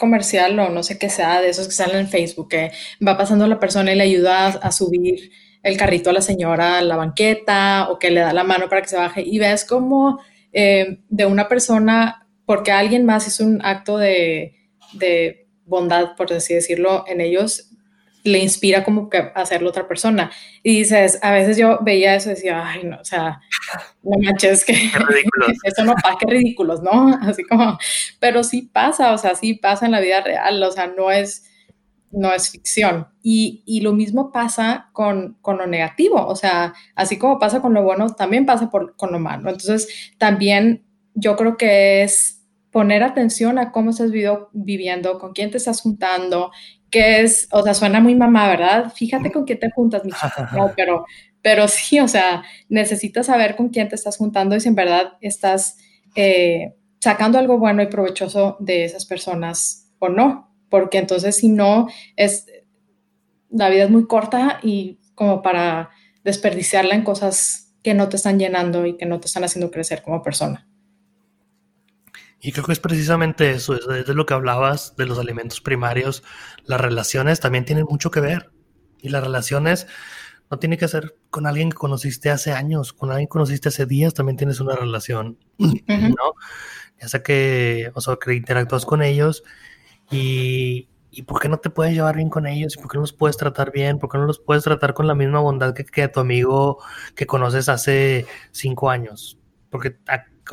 [0.02, 2.72] comercial o no sé qué sea, de esos que salen en Facebook, que
[3.06, 5.30] va pasando la persona y le ayuda a, subir
[5.62, 8.82] el carrito a la señora a la banqueta o que le da la mano para
[8.82, 10.18] que se baje y ves como
[10.52, 12.21] eh, de una persona
[12.52, 14.58] porque alguien más hizo un acto de,
[15.64, 17.70] bondad, por así decirlo, en ellos,
[18.24, 20.30] le inspira como que hacerlo otra persona.
[20.62, 23.40] Y dices, a veces yo veía eso y decía, ay, no, o sea,
[24.02, 24.74] no manches, que
[25.64, 27.18] eso no pasa, qué ridículos, ¿no?
[27.22, 27.78] Así como,
[28.20, 31.48] pero sí pasa, o sea, sí pasa en la vida real, o sea, no es,
[32.10, 33.08] no es ficción.
[33.22, 38.10] Y, lo mismo pasa con, lo negativo, o sea, así como pasa con lo bueno,
[38.10, 39.48] también pasa por, con lo malo.
[39.48, 40.84] Entonces, también
[41.14, 42.41] yo creo que es
[42.72, 46.50] poner atención a cómo estás viviendo, con quién te estás juntando,
[46.90, 48.92] qué es, o sea, suena muy mamá, ¿verdad?
[48.92, 50.50] Fíjate con quién te juntas, mi chica.
[50.56, 51.04] No, pero,
[51.42, 55.12] pero sí, o sea, necesitas saber con quién te estás juntando y si en verdad
[55.20, 55.76] estás
[56.16, 61.88] eh, sacando algo bueno y provechoso de esas personas o no porque entonces si no,
[62.16, 62.46] es,
[63.50, 65.90] la vida es muy corta y como para
[66.24, 70.00] desperdiciarla en cosas que no te están llenando y que no te están haciendo crecer
[70.00, 70.66] como persona.
[72.44, 76.24] Y creo que es precisamente eso, es de lo que hablabas de los alimentos primarios.
[76.64, 78.50] Las relaciones también tienen mucho que ver.
[79.00, 79.86] Y las relaciones
[80.50, 83.86] no tiene que ser con alguien que conociste hace años, con alguien que conociste hace
[83.86, 86.34] días, también tienes una relación, ¿no?
[87.00, 89.44] Ya sea que, o sea, que interactúas con ellos
[90.10, 92.74] y, ¿Y por qué no te puedes llevar bien con ellos?
[92.74, 93.98] ¿Y por qué no los puedes tratar bien?
[93.98, 96.82] ¿Por qué no los puedes tratar con la misma bondad que, que a tu amigo
[97.14, 99.38] que conoces hace cinco años?
[99.68, 99.98] Porque,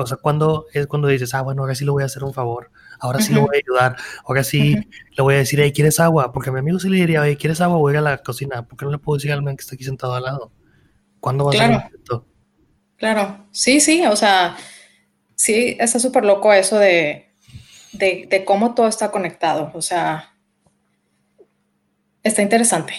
[0.04, 2.34] o sea, cuando es cuando dices, ah, bueno, ahora sí le voy a hacer un
[2.34, 6.00] favor, ahora sí le voy a ayudar, ahora sí le voy a decir, hey, ¿quieres
[6.00, 6.32] agua?
[6.32, 7.78] Porque a mi amigo sí le diría, hey, ¿quieres agua?
[7.78, 8.66] Voy a la cocina.
[8.66, 10.52] ¿Por qué no le puedo decir a alguien que está aquí sentado al lado?
[11.20, 11.76] ¿Cuándo va claro.
[11.76, 12.26] a ser esto?
[12.98, 14.58] Claro, sí, sí, o sea,
[15.36, 17.30] sí, está súper loco eso de
[17.92, 19.72] de, cómo todo está conectado.
[19.74, 20.36] O sea,
[22.24, 22.94] está interesante.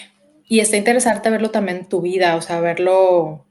[0.47, 3.45] Y está interesante verlo también en tu vida, o sea, verlo,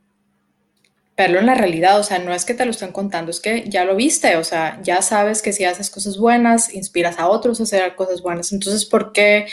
[1.20, 2.00] verlo en la realidad.
[2.00, 4.36] O sea, no es que te lo estén contando, es que ya lo viste.
[4.36, 8.22] O sea, ya sabes que si haces cosas buenas, inspiras a otros a hacer cosas
[8.22, 8.52] buenas.
[8.52, 9.46] Entonces, ¿por qué,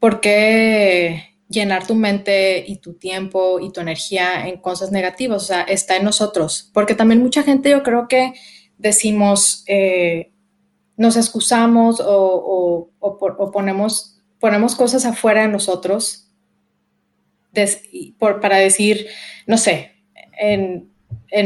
[0.00, 5.42] por qué llenar tu mente y tu tiempo y tu energía en cosas negativas?
[5.42, 6.70] O sea, está en nosotros.
[6.72, 8.32] Porque también mucha gente, yo creo que
[8.78, 10.32] decimos, eh,
[10.96, 12.90] nos excusamos o,
[13.52, 16.30] ponemos, ponemos cosas afuera de nosotros
[18.40, 19.06] para decir,
[19.46, 19.93] no sé,
[20.38, 20.90] en,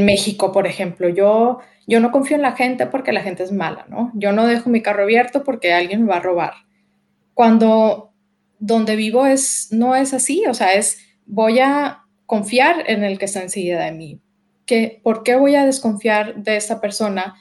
[0.04, 3.86] México, por ejemplo, yo, yo no confío en la gente porque la gente es mala,
[3.88, 4.12] ¿no?
[4.14, 6.52] Yo no dejo mi carro abierto porque alguien me va a robar.
[7.32, 8.12] Cuando
[8.58, 13.24] donde vivo es, no es así, o sea, es voy a confiar en el que
[13.24, 14.20] está enseguida de mí.
[14.66, 17.36] ¿Qué, ¿Por qué voy a desconfiar de esa persona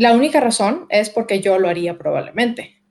[0.00, 2.82] la única razón es porque yo lo haría probablemente.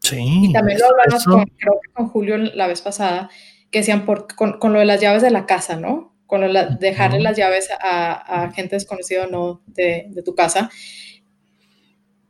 [0.00, 0.48] Sí.
[0.48, 3.30] Y también lo hablamos con, creo que con Julio la vez pasada,
[3.70, 6.13] que decían por, con, lo de las llaves de la casa, ¿no?
[6.26, 10.70] Con de dejarle las llaves a, gente desconocida o no de, de, tu casa.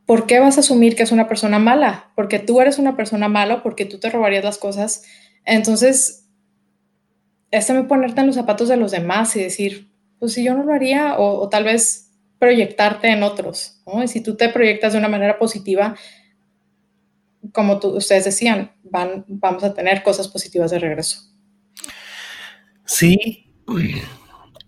[0.05, 2.11] ¿Por qué vas a asumir que es una persona mala?
[2.15, 5.03] Porque tú eres una persona mala, porque tú te robarías las cosas.
[5.45, 6.27] Entonces,
[7.51, 10.63] este me ponerte en los zapatos de los demás y decir, pues si yo no
[10.63, 14.03] lo haría, o, o tal vez proyectarte en otros, ¿no?
[14.03, 15.95] Y si tú te proyectas de una manera positiva,
[17.51, 21.19] como tú, ustedes decían, van, vamos a tener cosas positivas de regreso.
[22.85, 23.44] Sí,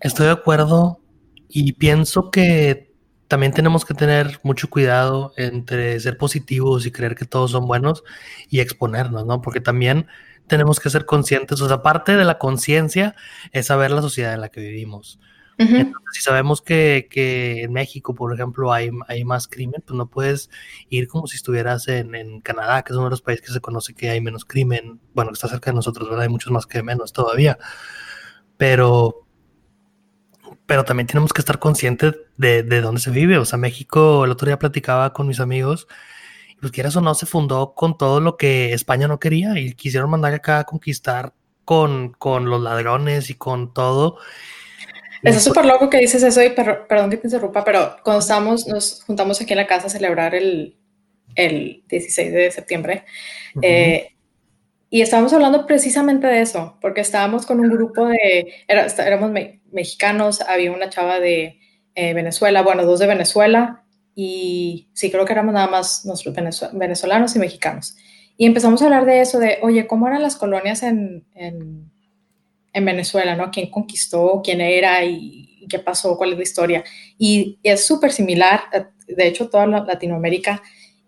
[0.00, 1.00] estoy de acuerdo
[1.48, 2.92] y pienso que
[3.28, 8.02] también tenemos que tener mucho cuidado entre ser positivos y creer que todos son buenos
[8.48, 9.42] y exponernos, ¿no?
[9.42, 10.06] Porque también
[10.46, 13.14] tenemos que ser conscientes, o sea, parte de la conciencia
[13.52, 15.20] es saber la sociedad en la que vivimos.
[15.58, 17.08] Entonces, si sabemos que,
[17.64, 20.50] en México, por ejemplo, hay, hay más crimen, pues no puedes
[20.88, 23.92] ir como si estuvieras en, Canadá, que es uno de los países que se conoce
[23.92, 25.00] que hay menos crimen.
[25.14, 26.22] Bueno, que está cerca de nosotros, ¿verdad?
[26.22, 27.58] Hay muchos más que menos todavía.
[28.58, 29.26] Pero,
[30.66, 33.38] pero también tenemos que estar conscientes de, de dónde se vive.
[33.38, 35.88] O sea, México, el otro día platicaba con mis amigos,
[36.60, 40.10] pues quieras o no, se fundó con todo lo que España no quería y quisieron
[40.10, 41.32] mandar acá a conquistar
[41.64, 44.18] con, con los ladrones y con todo.
[45.22, 49.02] Es súper loco que dices eso y perdón que te interrumpa, pero cuando estábamos, nos
[49.04, 50.76] juntamos aquí en la casa a celebrar el,
[51.34, 53.04] el 16 de septiembre
[53.62, 54.12] eh,
[54.90, 59.32] y estábamos hablando precisamente de eso, porque estábamos con un grupo de, éramos
[59.70, 61.58] mexicanos, había una chava de
[61.94, 66.34] eh, Venezuela, bueno, dos de Venezuela y sí, creo que éramos nada más nosotros
[66.72, 67.96] venezolanos y mexicanos.
[68.36, 71.24] Y empezamos a hablar de eso, de, oye, ¿cómo eran las colonias en
[72.72, 73.50] en Venezuela, ¿no?
[73.50, 76.84] ¿Quién conquistó, quién era y, qué pasó, cuál es la historia?
[77.18, 80.62] Y, es súper similar, eh, de hecho, toda Latinoamérica.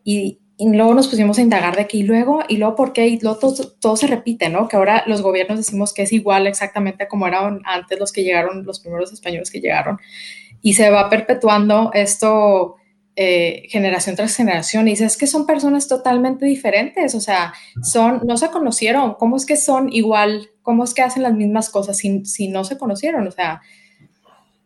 [0.05, 0.38] Y,
[0.68, 3.38] luego nos pusimos a indagar de qué y luego, y luego por qué, y luego
[3.80, 4.68] todo, se repite, ¿no?
[4.68, 8.64] Que ahora los gobiernos decimos que es igual exactamente como eran antes los que llegaron,
[8.64, 9.98] los primeros españoles que llegaron.
[10.62, 12.76] Y se va perpetuando esto
[13.16, 17.52] eh, generación tras generación y dices que son personas totalmente diferentes, o sea,
[17.82, 20.50] son, no se conocieron, ¿cómo es que son igual?
[20.62, 23.26] ¿Cómo es que hacen las mismas cosas si, si no se conocieron?
[23.26, 23.62] O sea,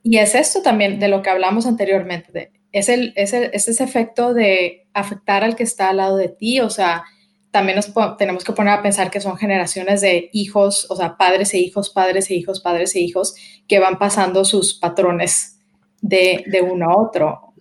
[0.02, 4.83] y es esto también de lo que hablamos anteriormente, es, el, es, ese efecto de
[4.94, 7.04] afectar al que está al lado de ti, o sea,
[7.50, 11.54] también nos tenemos que poner a pensar que son generaciones de hijos, o sea, padres
[11.54, 13.36] e hijos, padres e hijos, padres e hijos,
[13.68, 15.60] que van pasando sus patrones
[16.00, 17.54] de, uno a otro.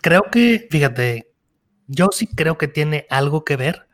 [0.00, 1.32] Creo que, fíjate,
[1.88, 3.88] yo sí creo que tiene algo que ver,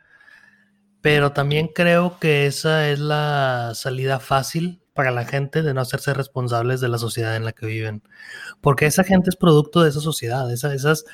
[1.01, 6.13] pero también creo que esa es la salida fácil para la gente de no hacerse
[6.13, 8.03] responsables de la sociedad en la que viven.
[8.61, 11.05] Porque esa gente es producto de esa sociedad, esa, esas,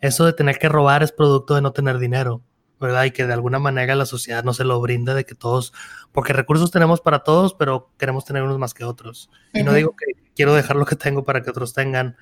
[0.00, 2.42] eso de tener que robar es producto de no tener dinero,
[2.80, 3.04] ¿verdad?
[3.04, 5.72] Y que de alguna manera la sociedad no se lo brinda de que todos,
[6.12, 9.30] porque recursos tenemos para todos, pero queremos tener unos más que otros.
[9.52, 12.16] Y no digo que quiero dejar lo que tengo para que otros tengan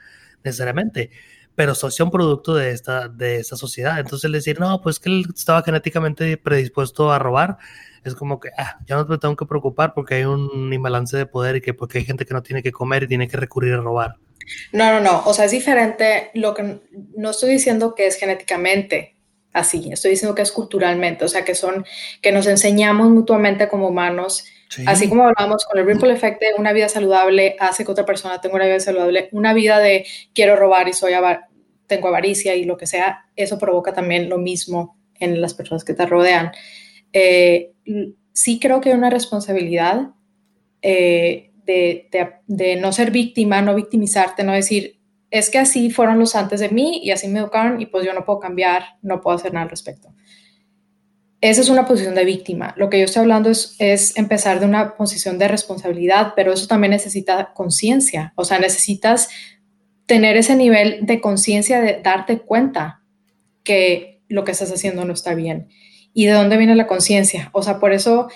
[0.45, 1.11] necesariamente,
[1.55, 3.99] pero son producto de esta, de esta sociedad.
[3.99, 7.59] Entonces el decir, no, pues que él estaba genéticamente predispuesto a robar,
[8.05, 11.27] es como que, ah, ya no me tengo que preocupar porque hay un imbalance de
[11.27, 13.75] poder y que porque hay gente que no tiene que comer y tiene que recurrir
[13.75, 14.19] a robar.
[14.73, 16.31] No, no, no, o sea, es diferente.
[16.35, 16.81] Lo que
[17.17, 19.17] no estoy diciendo que es genéticamente
[19.53, 21.85] así, estoy diciendo que es culturalmente, o sea, que son,
[22.21, 24.45] que nos enseñamos mutuamente como humanos.
[24.87, 28.41] Así como hablamos con el ripple effect de una vida saludable hace que otra persona
[28.41, 31.13] tenga una vida saludable, una vida de quiero robar y soy
[31.87, 35.95] tengo avaricia y lo que sea, eso provoca también lo mismo en las personas que
[35.95, 36.51] te rodean.
[37.13, 37.73] Eh,
[38.33, 40.09] sí creo que hay una responsabilidad
[40.83, 45.01] eh, de, no ser víctima, no victimizarte, no decir,
[45.31, 48.13] es que así fueron los antes de mí y así me educaron y pues yo
[48.13, 50.15] no puedo cambiar, no puedo hacer nada al respecto.
[51.41, 52.73] Esa es una posición de víctima.
[52.77, 56.67] Lo que yo estoy hablando es, es empezar de una posición de responsabilidad, pero eso
[56.67, 58.33] también necesita conciencia.
[58.37, 59.29] O sea, necesitas
[60.07, 63.03] tener ese nivel de conciencia de darte cuenta
[63.63, 65.69] que lo que estás haciendo no está bien.
[66.15, 67.51] ¿Y de dónde viene la conciencia?
[67.53, 68.29] O sea, por eso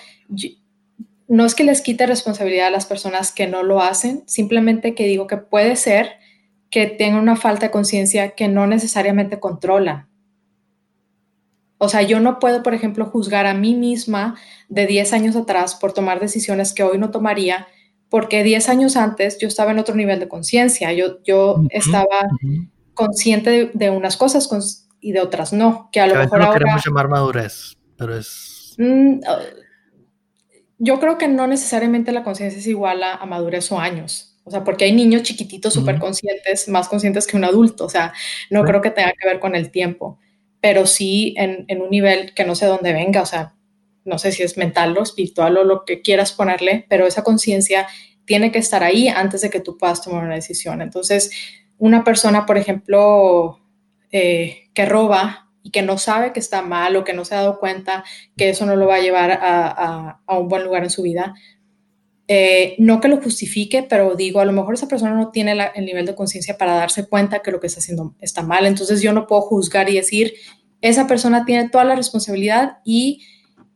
[1.29, 5.05] no es que les quite responsabilidad a las personas que no lo hacen, simplemente que
[5.05, 6.13] digo que puede ser
[6.71, 10.09] que tengan una falta de conciencia que no necesariamente controlan.
[11.77, 14.35] O sea, yo no puedo, por ejemplo, juzgar a mí misma
[14.69, 17.67] de 10 años atrás por tomar decisiones que hoy no tomaría,
[18.09, 20.91] porque 10 años antes yo estaba en otro nivel de conciencia.
[20.93, 22.27] Yo, yo estaba
[22.95, 27.07] consciente de, unas cosas y de otras no, que a lo mejor no queremos llamar
[27.07, 28.75] madurez, pero es...
[28.79, 29.19] Mm,
[30.79, 34.37] yo creo que no necesariamente la conciencia es igual a, madurez o años.
[34.45, 37.85] O sea, porque hay niños chiquititos súper conscientes, más conscientes que un adulto.
[37.85, 38.13] O sea,
[38.49, 40.17] no creo que tenga que ver con el tiempo,
[40.59, 43.21] pero sí en, en, un nivel que no sé dónde venga.
[43.21, 43.53] O sea,
[44.05, 47.85] no sé si es mental o espiritual o lo que quieras ponerle, pero esa conciencia
[48.25, 50.81] tiene que estar ahí antes de que tú puedas tomar una decisión.
[50.81, 51.31] Entonces,
[51.77, 53.59] una persona, por ejemplo,
[54.11, 57.39] eh, que roba y que no sabe que está mal o que no se ha
[57.39, 58.03] dado cuenta
[58.37, 61.35] que eso no lo va a llevar a, un buen lugar en su vida.
[62.27, 65.85] Eh, no que lo justifique, pero digo, a lo mejor esa persona no tiene el
[65.85, 68.65] nivel de conciencia para darse cuenta que lo que está haciendo está mal.
[68.65, 70.33] Entonces yo no puedo juzgar y decir,
[70.81, 73.25] esa persona tiene toda la responsabilidad y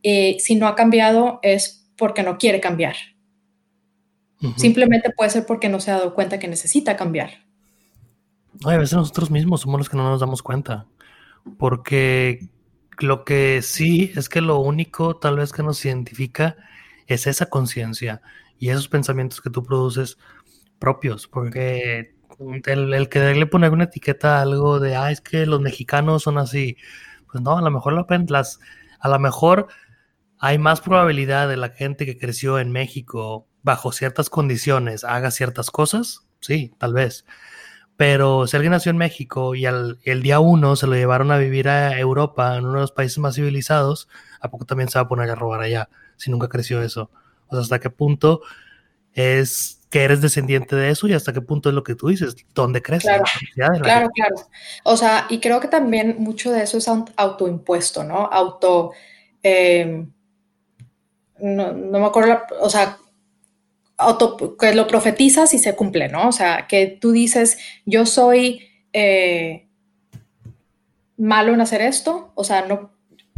[0.04, 2.96] eh, si no ha cambiado es porque no quiere cambiar.
[4.58, 7.46] Simplemente puede ser porque no se ha dado cuenta que necesita cambiar.
[8.66, 10.86] a veces nosotros mismos somos los que no nos damos cuenta
[11.58, 12.50] porque
[13.00, 16.56] lo que sí es que lo único tal vez que nos identifica
[17.08, 18.22] es esa conciencia
[18.60, 20.18] y esos pensamientos que tú produces
[20.80, 22.16] propios, porque
[22.66, 26.38] el, el quererle poner una etiqueta a algo de, ah, es que los mexicanos son
[26.38, 26.78] así,
[27.32, 27.94] pues no, a lo mejor
[28.30, 28.60] las,
[29.00, 29.68] a lo mejor
[30.40, 35.72] hay más probabilidad de la gente que creció en México bajo ciertas condiciones haga ciertas
[35.72, 37.26] cosas, sí, tal vez,
[37.96, 41.38] pero si alguien nació en México y al, el día uno se lo llevaron a
[41.38, 44.08] vivir a Europa, en uno de los países más civilizados,
[44.40, 47.12] ¿a poco también se va a poner a robar allá si nunca creció eso?
[47.48, 48.42] O sea, ¿hasta qué punto
[49.14, 52.36] es que eres descendiente de eso y hasta qué punto es lo que tú dices?
[52.56, 53.04] ¿Dónde crees?
[53.04, 53.24] Claro,
[53.56, 54.36] claro, claro.
[54.84, 58.26] O sea, y creo que también mucho de eso es autoimpuesto, ¿no?
[58.26, 58.92] Auto...
[59.44, 60.08] Eh,
[61.40, 62.98] no, no, me acuerdo, o sea,
[64.60, 66.28] que lo profetizas y se cumple, ¿no?
[66.28, 69.68] O sea, que tú dices, yo soy eh,
[71.18, 72.92] malo en hacer esto, o sea, no...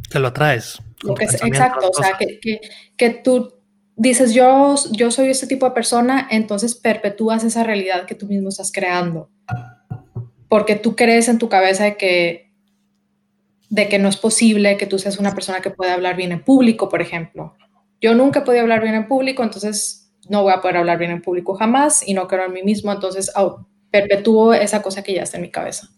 [0.09, 0.81] Que lo atraes.
[1.19, 2.61] exacto, o sea, que,
[2.95, 3.55] que, tú
[3.95, 8.49] dices, yo, yo soy este tipo de persona, entonces perpetúas esa realidad que tú mismo
[8.49, 9.29] estás creando.
[10.47, 12.51] Porque tú crees en tu cabeza de que,
[13.69, 16.43] de que no es posible que tú seas una persona que pueda hablar bien en
[16.43, 17.55] público, por ejemplo.
[17.99, 21.11] Yo nunca he podido hablar bien en público, entonces no voy a poder hablar bien
[21.11, 23.31] en público jamás y no creo en mí mismo, entonces
[23.91, 25.89] perpetúo esa cosa que ya está en mi cabeza.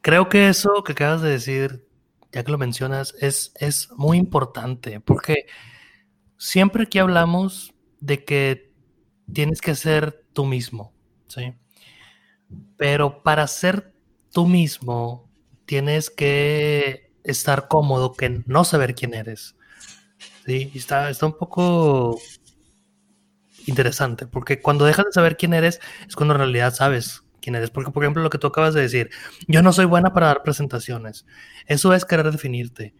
[0.00, 1.86] Creo que eso que acabas de decir,
[2.32, 5.46] ya que lo mencionas, es, es muy importante porque
[6.36, 8.72] siempre que hablamos de que
[9.32, 10.92] tienes que ser tú mismo,
[11.28, 11.54] ¿sí?
[12.76, 13.94] Pero para ser
[14.32, 15.30] tú mismo
[15.66, 19.56] tienes que estar cómodo que no saber quién eres.
[20.44, 22.18] Sí, está, está un poco
[23.66, 27.70] interesante, porque cuando dejas de saber quién eres es cuando en realidad sabes quién eres.
[27.70, 29.10] Porque, por ejemplo, lo que tú acabas de decir,
[29.48, 31.26] yo no soy buena para dar presentaciones.
[31.66, 32.94] Eso es querer definirte.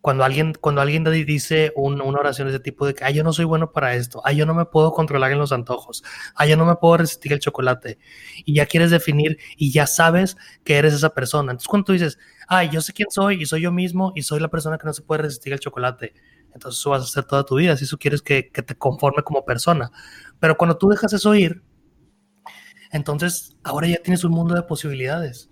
[0.00, 3.32] Cuando alguien, cuando alguien dice una oración de ese tipo de que, ay, yo no
[3.32, 6.02] soy bueno para esto, ay, yo no me puedo controlar en los antojos,
[6.34, 7.98] ay, yo no me puedo resistir el chocolate,
[8.44, 11.52] y ya quieres definir y ya sabes que eres esa persona.
[11.52, 14.40] Entonces, cuando tú dices, ay, yo sé quién soy y soy yo mismo y soy
[14.40, 16.14] la persona que no se puede resistir el chocolate,
[16.54, 19.22] entonces eso vas a hacer toda tu vida, si eso quieres que, que te conforme
[19.22, 19.90] como persona.
[20.40, 21.62] Pero cuando tú dejas eso ir,
[22.90, 25.48] entonces ahora ya tienes un mundo de posibilidades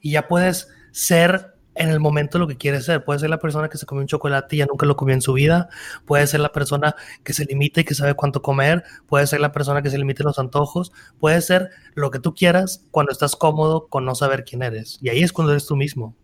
[0.00, 3.04] y ya puedes ser en el momento lo que quieres ser.
[3.04, 5.22] Puedes ser la persona que se come un chocolate y ya nunca lo comió en
[5.22, 5.68] su vida.
[6.04, 6.94] Puedes ser la persona
[7.24, 8.84] que se limita y que sabe cuánto comer.
[9.06, 10.92] Puedes ser la persona que se limite los antojos.
[11.18, 14.98] Puedes ser lo que tú quieras cuando estás cómodo con no saber quién eres.
[15.00, 16.16] Y ahí es cuando eres tú mismo.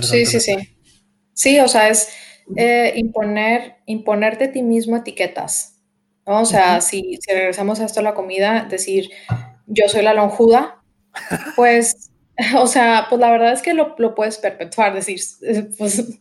[0.00, 0.76] Sí, sí, sí.
[1.34, 2.08] Sí, o sea, es
[2.56, 5.80] eh, imponer, imponerte a ti mismo etiquetas.
[6.24, 9.10] O sea, si, si, regresamos a esto a la comida, decir,
[9.66, 10.82] yo soy la lonjuda,
[11.56, 12.10] pues,
[12.56, 15.20] o sea, pues la verdad es que lo, lo puedes perpetuar, decir,
[15.78, 16.20] pues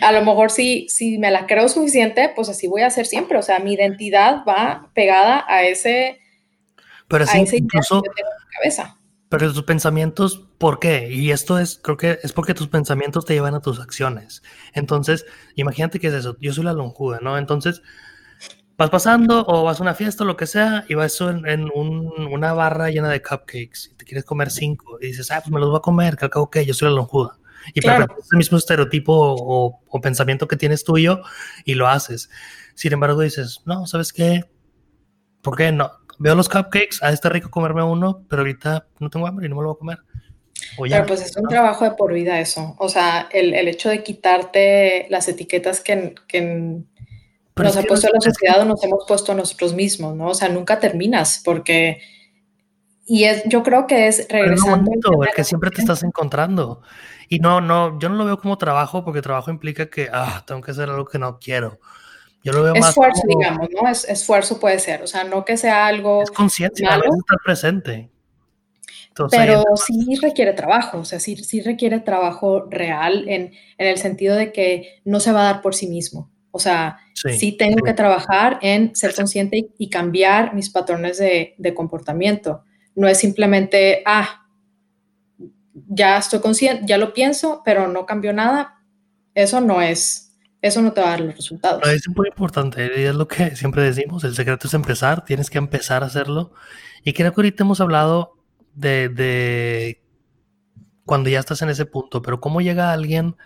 [0.00, 3.38] a lo mejor si, si me la creo suficiente, pues así voy a hacer siempre.
[3.38, 6.20] O sea, mi identidad va pegada a ese,
[7.08, 8.99] Pero a ese incluso, que tengo en la cabeza.
[9.30, 11.08] Pero tus pensamientos, ¿por qué?
[11.08, 14.42] Y esto es, creo que es porque tus pensamientos te llevan a tus acciones.
[14.74, 15.24] Entonces,
[15.54, 16.36] imagínate que es eso.
[16.40, 17.38] Yo soy la lonjuda, ¿no?
[17.38, 17.80] Entonces,
[18.76, 21.70] vas pasando o vas a una fiesta o lo que sea y vas en, en
[21.72, 25.60] una barra llena de cupcakes y te quieres comer cinco y dices, ah, pues me
[25.60, 27.38] los voy a comer, que al cabo que yo soy la lonjuda.
[27.72, 28.12] Y claro.
[28.18, 31.22] es el mismo estereotipo o, o pensamiento que tienes tuyo
[31.64, 32.30] y lo haces.
[32.74, 34.50] Sin embargo, dices, no, ¿sabes qué?
[35.40, 35.99] ¿Por qué no?
[36.20, 39.56] Veo los cupcakes, a este rico comerme uno, pero ahorita no tengo hambre y no
[39.56, 39.98] me lo voy a comer.
[40.78, 42.76] pero pues es un trabajo de por vida eso.
[42.78, 46.82] O sea, el, el hecho de quitarte las etiquetas que, que
[47.56, 50.28] nos ha puesto la sociedad o nos hemos puesto nosotros mismos, ¿no?
[50.28, 52.02] O sea, nunca terminas porque...
[53.06, 54.90] Y es, yo creo que es regresando...
[55.02, 56.82] Pero el que siempre te estás encontrando.
[57.28, 60.60] Y no, no, yo no lo veo como trabajo porque trabajo implica que, ah, tengo
[60.60, 61.80] que hacer algo que no quiero.
[62.42, 63.88] Yo lo veo esfuerzo, digamos, ¿no?
[63.88, 66.22] Es, esfuerzo puede ser, o sea, no que sea algo.
[66.22, 68.10] Es conciencia, es estar presente.
[69.30, 74.36] pero sí requiere trabajo, o sea, sí, sí requiere trabajo real en, en, el sentido
[74.36, 76.30] de que no se va a dar por sí mismo.
[76.52, 81.54] O sea, sí, tengo que trabajar en ser consciente y, y cambiar mis patrones de,
[81.58, 82.64] de, comportamiento.
[82.96, 84.46] No es simplemente, ah,
[85.88, 88.80] ya estoy consciente, ya lo pienso, pero no cambió nada.
[89.34, 90.29] Eso no es,
[90.62, 91.86] eso no te va a dar los resultados.
[91.88, 96.02] es muy importante, es lo que siempre decimos, el secreto es empezar, tienes que empezar
[96.02, 96.52] a hacerlo.
[97.02, 98.36] Y creo que ahorita hemos hablado
[98.74, 100.02] de,
[101.06, 103.36] cuando ya estás en ese punto, pero ¿cómo llega alguien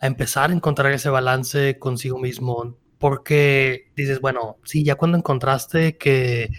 [0.00, 2.76] a empezar a encontrar ese balance consigo mismo?
[2.98, 6.50] Porque dices, bueno, sí, ya cuando encontraste que,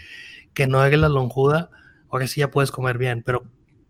[0.53, 1.71] que no eres la lonjuda,
[2.09, 3.43] ahora sí ya puedes comer bien, pero,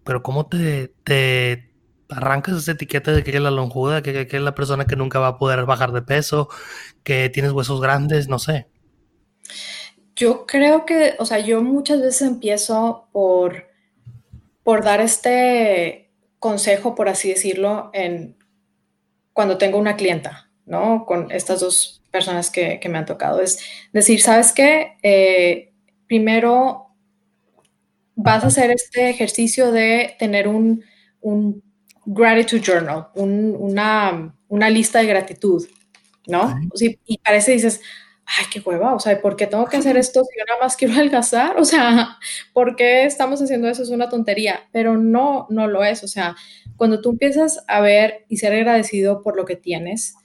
[0.03, 1.70] pero ¿cómo te
[2.11, 5.19] arrancas esa etiqueta de que eres la lonjuda, que, que, es la persona que nunca
[5.19, 6.49] va a poder bajar de peso,
[7.03, 8.67] que tienes huesos grandes, no sé.
[10.15, 13.67] Yo creo que, o sea, yo muchas veces empiezo por,
[14.63, 18.37] por dar este consejo, por así decirlo, en
[19.33, 21.05] cuando tengo una clienta, ¿no?
[21.05, 23.41] Con estas dos personas que, que me han tocado.
[23.41, 23.59] Es
[23.93, 24.97] decir, ¿sabes qué?
[25.01, 25.73] Eh,
[26.07, 26.87] primero
[28.15, 30.83] vas a hacer este ejercicio de tener un,
[31.21, 31.63] un
[32.05, 35.67] gratitude journal, una, una, lista de gratitud,
[36.27, 36.59] ¿no?
[37.05, 37.81] y parece, dices,
[38.37, 40.75] ay, qué hueva, o sea, ¿por qué tengo que hacer esto si yo nada más
[40.75, 41.57] quiero adelgazar?
[41.59, 42.17] O sea,
[42.53, 43.83] ¿por qué estamos haciendo eso?
[43.83, 46.03] Es una tontería, pero no, no lo es.
[46.03, 46.35] O sea,
[46.77, 50.15] cuando tú empiezas a ver y ser agradecido por lo que tienes,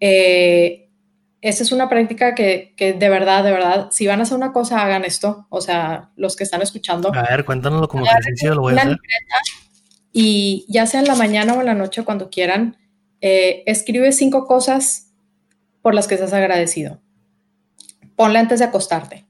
[0.00, 0.82] eh,
[1.42, 4.52] esta es una práctica que, que, de verdad, de verdad, si van a hacer una
[4.52, 5.46] cosa, hagan esto.
[5.48, 7.12] O sea, los que están escuchando.
[7.14, 8.96] A ver, cuéntanoslo como ejercicio, lo voy a hacer
[10.18, 12.78] y ya sea en la mañana o en la noche, cuando quieran,
[13.20, 15.12] eh, escribe cinco cosas
[15.82, 17.02] por las que estás agradecido.
[18.16, 19.26] Ponle antes de acostarte.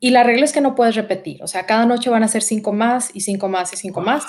[0.00, 2.40] Y la regla es que no puedes repetir, o sea, cada noche van a ser
[2.40, 4.24] cinco más y cinco más y cinco más,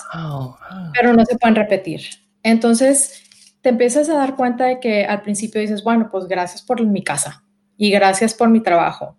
[0.93, 2.01] pero no se pueden repetir.
[2.43, 3.23] Entonces,
[3.61, 7.05] te empiezas a dar cuenta de que al principio dices, bueno, pues gracias por mi
[7.05, 7.45] casa
[7.77, 9.15] y gracias por mi trabajo.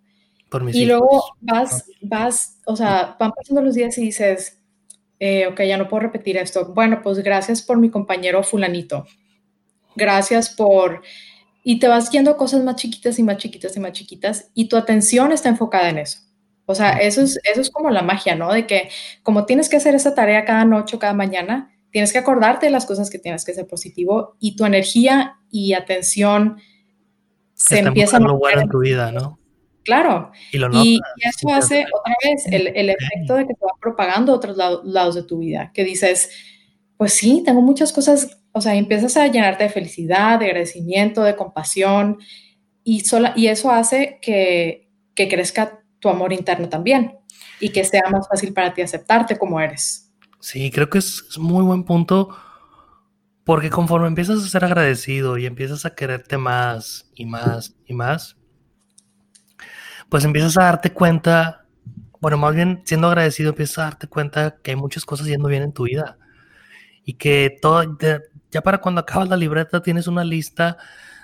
[0.75, 4.60] y luego vas, vas, o sea, van pasando los días y dices,
[5.21, 6.73] eh, ok, ya no puedo repetir esto.
[6.75, 9.07] Bueno, pues gracias por mi compañero fulanito.
[9.95, 11.03] Gracias por...
[11.63, 14.79] Y te vas yendo cosas más chiquitas y más chiquitas y más chiquitas y tu
[14.79, 16.21] atención está enfocada en eso.
[16.65, 18.51] O sea, eso es, eso es como la magia, ¿no?
[18.51, 18.89] De que
[19.23, 22.73] como tienes que hacer esa tarea cada noche o cada mañana, tienes que acordarte de
[22.73, 26.57] las cosas que tienes que ser positivo y tu energía y atención
[27.53, 29.40] se empieza a bueno en tu vida, ¿no?
[29.85, 30.31] Claro.
[30.53, 34.57] Y, eso hace otra vez el, el efecto de que te va propagando a otros
[34.57, 36.31] lados de tu vida, que dices,
[36.97, 41.37] pues sí, tengo muchas cosas, o sea, empiezas a llenarte de felicidad, de agradecimiento, de
[41.37, 42.19] compasión,
[42.85, 47.17] y, sola, y eso hace que, que crezca tu amor interno también
[47.61, 50.13] y que sea más fácil para ti aceptarte como eres.
[50.41, 52.35] Sí, creo que es, es muy buen punto
[53.45, 58.37] porque conforme empiezas a ser agradecido y empiezas a quererte más y más y más,
[60.11, 61.65] pues empiezas a darte cuenta,
[62.21, 65.63] bueno, más bien siendo agradecido, empiezas a darte cuenta que hay muchas cosas yendo bien
[65.63, 66.19] en tu vida
[67.05, 67.97] y que todo,
[68.51, 70.77] ya para cuando acabas la libreta tienes una lista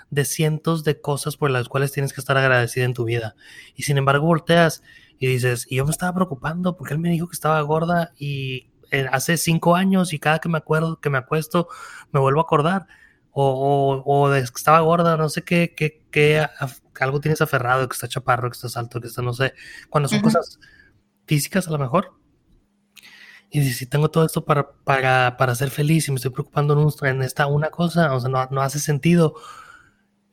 [0.09, 3.35] de cientos de cosas por las cuales tienes que estar agradecida en tu vida.
[3.75, 4.83] Y sin embargo volteas
[5.19, 9.05] y dices, yo me estaba preocupando porque él me dijo que estaba gorda y eh,
[9.11, 11.67] hace cinco años y cada que me acuerdo, que me acuesto,
[12.11, 12.87] me vuelvo a acordar.
[13.31, 16.47] O, o, de que estaba gorda, no sé qué, qué, qué,
[16.99, 19.53] algo tienes aferrado, que está chaparro, que estás alto, que está, no sé,
[19.89, 20.59] cuando son cosas
[21.27, 22.17] físicas a lo mejor.
[23.49, 27.07] Y si tengo todo esto para, para, para ser feliz y me estoy preocupando en,
[27.07, 29.35] en esta una cosa, o sea, no, no, hace sentido.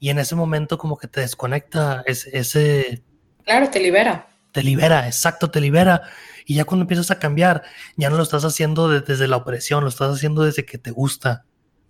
[0.00, 3.04] Y en ese momento como que te desconecta ese, ese...
[3.44, 4.26] Claro, te libera.
[4.50, 6.02] Te libera, exacto, te libera.
[6.44, 7.62] Y ya cuando empiezas a cambiar,
[7.96, 11.44] ya no lo estás haciendo desde la opresión, lo estás haciendo desde que te gusta.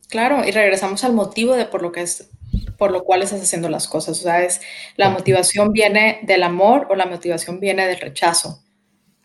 [0.09, 2.31] Claro, y regresamos al motivo de por lo que es
[2.77, 4.19] por lo cual estás haciendo las cosas.
[4.21, 4.61] O sea, es
[4.97, 8.63] la motivación viene del amor o la motivación viene del rechazo.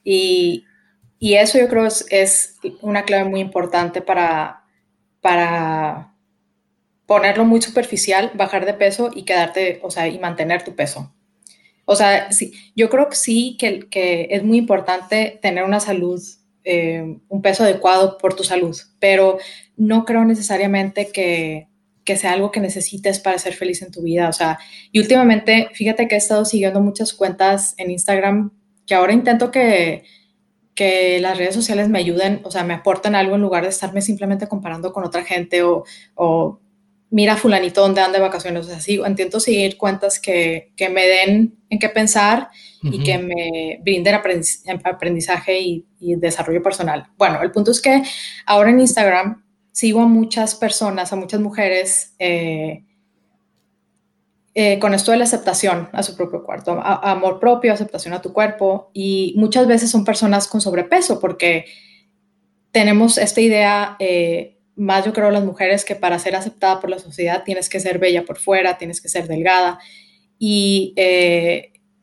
[0.03, 0.65] Y,
[1.19, 4.63] y eso yo creo es, es, una clave muy importante para,
[5.21, 6.13] para
[7.05, 11.13] ponerlo muy superficial, bajar de peso y quedarte, o sea, y mantener tu peso.
[11.85, 16.21] O sea, sí, yo creo que sí que, que es muy importante tener una salud,
[16.63, 19.37] eh, un peso adecuado por tu salud, pero
[19.77, 21.67] no creo necesariamente que,
[22.03, 24.29] que sea algo que necesites para ser feliz en tu vida.
[24.29, 24.59] O sea,
[24.91, 28.51] y últimamente, fíjate que he estado siguiendo muchas cuentas en Instagram
[28.85, 30.03] que ahora intento que,
[30.73, 34.01] que las redes sociales me ayuden, o sea, me aporten algo en lugar de estarme
[34.01, 35.83] simplemente comparando con otra gente o,
[36.15, 36.59] o
[37.09, 38.65] mira fulanito dónde anda de vacaciones.
[38.65, 42.49] O sea, sí, intento seguir cuentas que, que me den en qué pensar
[42.81, 47.07] y que me brinden aprendizaje y, y desarrollo personal.
[47.17, 48.03] Bueno, el punto es que
[48.45, 52.83] ahora en Instagram sigo a muchas personas, a muchas mujeres eh,
[54.55, 58.33] eh, con esto de la aceptación a su propio cuerpo, amor propio, aceptación a tu
[58.33, 61.65] cuerpo, y muchas veces son personas con sobrepeso porque
[62.71, 66.99] tenemos esta idea, eh, más yo creo las mujeres, que para ser aceptada por la
[66.99, 69.79] sociedad tienes que ser bella por fuera, tienes que ser delgada
[70.39, 70.93] y,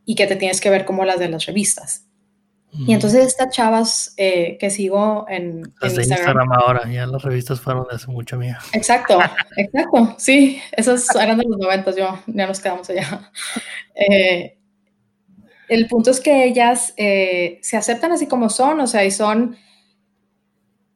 [0.05, 2.07] y que te tienes que ver como las de las revistas.
[2.79, 7.97] Y entonces estas chavas eh, que sigo en, Instagram, ahora, ya las revistas fueron de
[7.97, 8.59] hace mucho, mía.
[8.72, 9.18] Exacto,
[9.57, 13.31] exacto, sí, esas eran de los noventas, yo, ya nos quedamos allá.
[13.99, 14.59] Eh,
[15.70, 19.57] el punto es que ellas eh, se aceptan así como son, o sea, y son,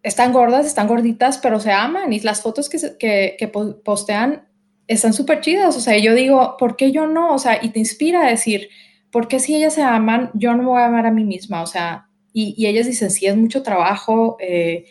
[0.03, 4.49] están gordas, están gorditas, pero se aman y las fotos que, que, que postean
[4.87, 7.33] están súper chidas, o sea, yo digo, ¿por qué yo no?
[7.33, 8.71] O sea, y te inspira a decir,
[9.13, 11.67] porque si ellas se aman, yo no me voy a amar a mí misma, o
[11.67, 14.87] sea, y, ellas dicen, sí, es mucho trabajo, eh,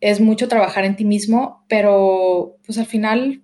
[0.00, 3.42] es mucho trabajar en ti mismo, pero pues al final,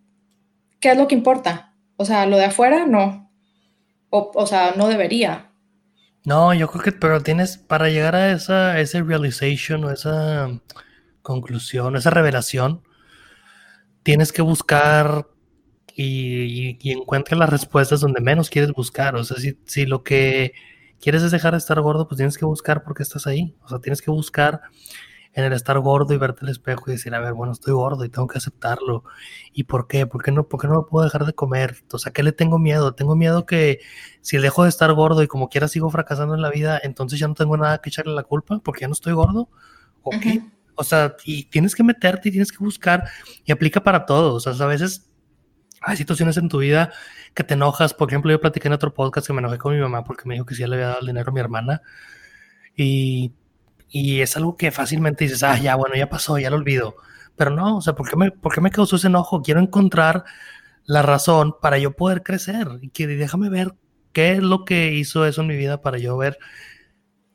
[0.80, 1.74] ¿qué es lo que importa?
[1.96, 3.30] O sea, lo de afuera, no.
[4.10, 5.50] O, o sea, no debería.
[6.24, 10.50] No, yo creo que, pero tienes, para llegar a esa, ese realization o esa
[11.28, 12.82] conclusión, esa revelación,
[14.02, 15.28] tienes que buscar
[15.94, 16.96] y, y,
[17.36, 19.14] las respuestas donde menos quieres buscar.
[19.14, 20.54] O sea, si, si lo que
[21.00, 23.54] quieres es dejar de estar gordo, pues tienes que buscar por qué estás ahí.
[23.62, 24.62] O sea, tienes que buscar
[25.34, 28.04] en el estar gordo y verte al espejo y decir, a ver, bueno, estoy gordo
[28.04, 29.04] y tengo que aceptarlo.
[29.52, 30.06] ¿Y por qué?
[30.06, 31.76] ¿Por qué no, por qué no puedo dejar de comer?
[31.92, 32.94] O sea, ¿qué le tengo miedo?
[32.94, 33.80] Tengo miedo que
[34.22, 37.28] si dejo de estar gordo y como quiera sigo fracasando en la vida, entonces ya
[37.28, 39.50] no tengo nada que echarle la culpa porque ya no estoy gordo.
[40.02, 40.42] ¿O qué?
[40.78, 43.04] O sea, y tienes que meterte y tienes que buscar
[43.44, 44.34] y aplica para todo.
[44.34, 45.10] O sea, a veces
[45.80, 46.92] hay situaciones en tu vida
[47.34, 47.94] que te enojas.
[47.94, 50.34] Por ejemplo, yo platiqué en otro podcast que me enojé con mi mamá porque me
[50.34, 51.82] dijo que sí le había dado el dinero a mi hermana.
[52.76, 53.32] Y,
[53.88, 56.96] y es algo que fácilmente dices, ah, ya, bueno, ya pasó, ya lo olvido.
[57.36, 59.42] Pero no, o sea, ¿por qué me, por qué me causó ese enojo?
[59.42, 60.24] Quiero encontrar
[60.84, 62.68] la razón para yo poder crecer.
[62.82, 63.74] Y que déjame ver
[64.12, 66.38] qué es lo que hizo eso en mi vida para yo ver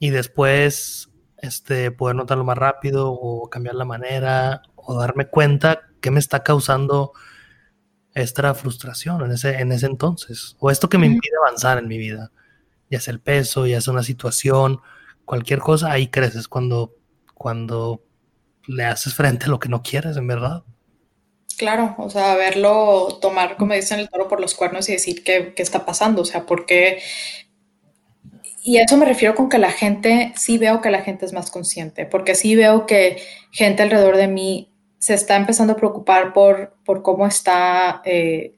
[0.04, 1.12] y después
[1.44, 6.41] este, poder notarlo más rápido o cambiar la manera o darme cuenta qué me está
[6.41, 7.12] causando
[8.14, 11.98] esta frustración en ese, en ese entonces, o esto que me impide avanzar en mi
[11.98, 12.32] vida,
[12.89, 14.80] ya sea el peso, ya sea una situación,
[15.26, 16.96] cualquier cosa, ahí creces cuando,
[17.34, 18.02] cuando
[18.66, 20.64] le haces frente a lo que no quieres, en verdad.
[21.58, 25.54] Claro, o sea, verlo, tomar, como dicen, el toro por los cuernos y decir qué,
[25.54, 27.02] qué está pasando, o sea, por qué
[28.66, 31.34] y a eso me refiero con que la gente, sí veo que la gente es
[31.34, 33.18] más consciente, porque sí veo que
[33.51, 38.55] gente alrededor de mí se está empezando a preocupar por, por cómo está eh,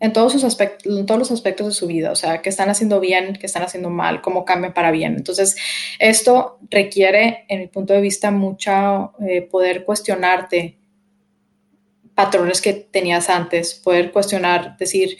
[0.00, 2.70] en, todos sus aspectos, en todos los aspectos de su vida, o sea, qué están
[2.70, 5.16] haciendo bien, qué están haciendo mal, cómo cambian para bien.
[5.16, 5.54] Entonces,
[5.98, 10.78] esto requiere, en mi punto de vista, mucho eh, poder cuestionarte
[12.14, 15.18] patrones que tenías antes, poder cuestionar, decir,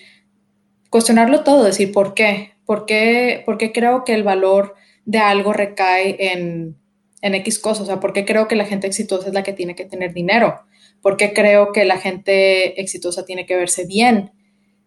[0.88, 3.44] cuestionarlo todo, decir por qué, ¿Por qué,
[3.74, 6.76] creo que el valor de algo recae en,
[7.20, 7.82] en X cosas?
[7.82, 10.12] O sea, ¿por qué creo que la gente exitosa es la que tiene que tener
[10.12, 10.62] dinero?
[11.00, 14.30] ¿Por qué creo que la gente exitosa tiene que verse bien?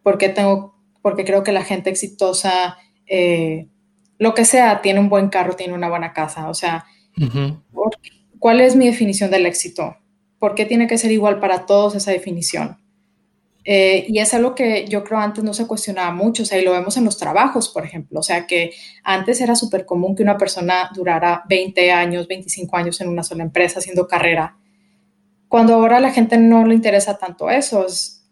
[0.01, 3.67] ¿Por qué, tengo, porque creo que la gente exitosa, eh,
[4.17, 6.49] lo que sea, tiene un buen carro, tiene una buena casa?
[6.49, 6.85] O sea,
[8.39, 9.97] ¿cuál es mi definición del éxito?
[10.39, 12.77] ¿Por qué tiene que ser igual para todos esa definición?
[13.67, 16.63] Eh, y es algo que yo creo antes no se cuestionaba mucho, o sea, y
[16.63, 18.71] lo vemos en los trabajos, por ejemplo, o sea, que
[19.03, 23.41] antes era súper común que una persona durara 20 años, 25 años en una sola
[23.41, 24.55] empresa haciendo carrera,
[25.47, 27.87] cuando ahora a la gente no le interesa tanto eso,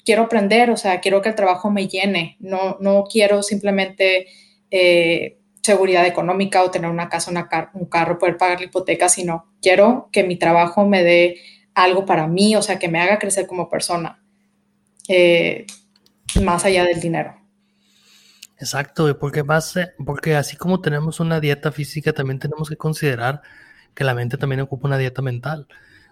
[0.05, 4.27] quiero aprender, o sea, quiero que el trabajo me llene, no, no quiero simplemente
[4.69, 7.31] eh, seguridad económica o tener una casa,
[7.73, 11.37] un carro, poder pagar la hipoteca, sino quiero que mi trabajo me dé
[11.73, 14.22] algo para mí, o sea, que me haga crecer como persona.
[15.07, 15.65] Eh,
[16.41, 17.35] más allá del dinero.
[18.57, 19.73] Exacto, porque, más,
[20.05, 23.41] porque así como tenemos una dieta física, también tenemos que considerar
[23.93, 25.67] que la mente también ocupa una dieta mental.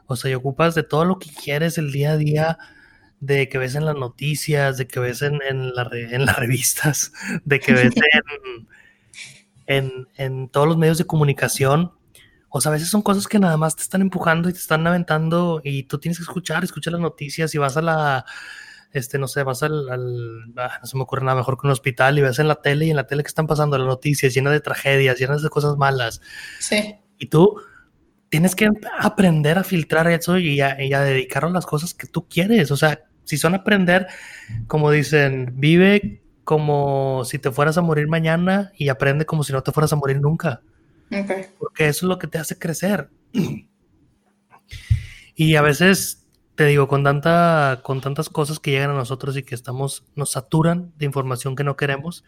[0.08, 2.58] O sea, y ocupas de todo lo que quieres el día a día,
[3.22, 7.14] de que ves en las noticias, de que ves en, en, en las revistas,
[7.46, 7.94] de que ves
[9.68, 11.94] en, en, todos los medios de comunicación.
[12.50, 14.86] O sea, a veces son cosas que nada más te están empujando y te están
[14.86, 18.26] aventando y tú tienes que escuchar, escuchar las noticias y vas a la
[18.94, 19.90] este, no sé, vas al,
[20.58, 22.86] ah, no se me ocurre nada mejor que un hospital y ves en la tele
[22.86, 25.78] y en la tele que están pasando las noticias llenas de tragedias, llenas de cosas
[25.78, 26.22] malas.
[26.60, 26.96] Sí.
[27.18, 27.62] Y tú
[28.30, 28.70] tienes que
[29.00, 32.72] aprender a filtrar eso y a, y a dedicar a las cosas que tú quieres.
[32.72, 34.08] O sea, si son aprender,
[34.68, 39.64] como dicen, vive como si te fueras a morir mañana y aprende como si no
[39.64, 40.62] te fueras a morir nunca.
[41.08, 41.46] Okay.
[41.60, 43.10] Porque eso es lo que te hace crecer.
[45.34, 46.21] Y a veces
[46.62, 50.34] te digo, con, tanta, con tantas cosas que llegan a nosotros y que estamos, nos
[50.34, 52.24] saturan de información que no queremos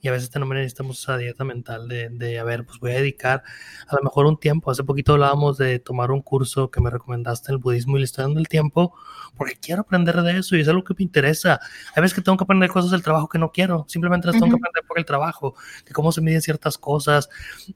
[0.00, 2.94] y a veces también necesitamos esa dieta mental de, de, a ver, pues voy a
[2.96, 3.44] dedicar
[3.86, 4.72] a lo mejor un tiempo.
[4.72, 8.06] Hace poquito hablábamos de tomar un curso que me recomendaste en el budismo y le
[8.06, 8.92] estoy dando el tiempo
[9.36, 11.60] porque quiero aprender de eso y es algo que me interesa.
[11.94, 14.48] Hay veces que tengo que aprender cosas del trabajo que no quiero, simplemente las tengo
[14.48, 15.54] que aprender por el trabajo,
[15.86, 17.28] de cómo se miden ciertas cosas,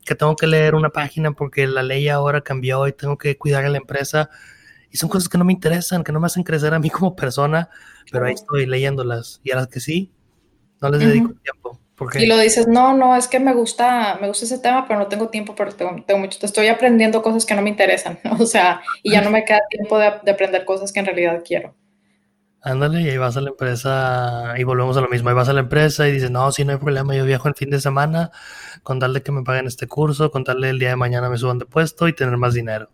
[0.05, 3.65] que tengo que leer una página porque la ley ahora cambió y tengo que cuidar
[3.65, 4.29] a la empresa
[4.91, 7.15] y son cosas que no me interesan, que no me hacen crecer a mí como
[7.15, 7.69] persona,
[8.11, 9.41] pero ahí estoy leyéndolas.
[9.45, 10.13] Y a las que sí,
[10.81, 11.81] no les dedico tiempo.
[12.15, 15.07] Y lo dices, no, no, es que me gusta, me gusta ese tema, pero no
[15.07, 18.81] tengo tiempo, pero tengo, tengo mucho, estoy aprendiendo cosas que no me interesan, o sea,
[19.03, 21.75] y ya no me queda tiempo de, de, aprender cosas que en realidad quiero.
[22.63, 25.53] Ándale, y ahí vas a la empresa, y volvemos a lo mismo, ahí vas a
[25.53, 28.31] la empresa y dices, no, si no hay problema, yo viajo el fin de semana,
[28.83, 31.29] con tal de que me paguen este curso, con tal de el día de mañana
[31.29, 32.91] me suban de puesto y tener más dinero.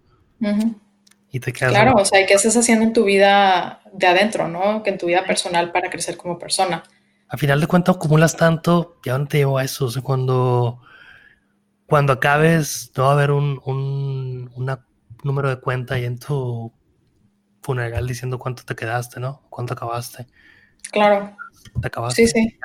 [1.53, 4.83] Claro, o sea, ¿qué estás haciendo en tu vida de adentro, no?
[4.83, 6.83] Que en tu vida personal para crecer como persona.
[7.29, 9.87] A final de cuentas acumulas tanto, ya no te llevo a eso.
[9.87, 10.81] O sea, cuando,
[11.87, 14.51] cuando acabes, no va a haber un, un
[15.25, 16.73] número de cuenta ahí en tu
[17.63, 19.43] funeral diciendo cuánto te quedaste, ¿no?
[19.51, 20.27] Cuánto acabaste.
[20.93, 21.37] Claro.
[21.81, 22.27] Te acabaste.
[22.27, 22.59] Sí, sí.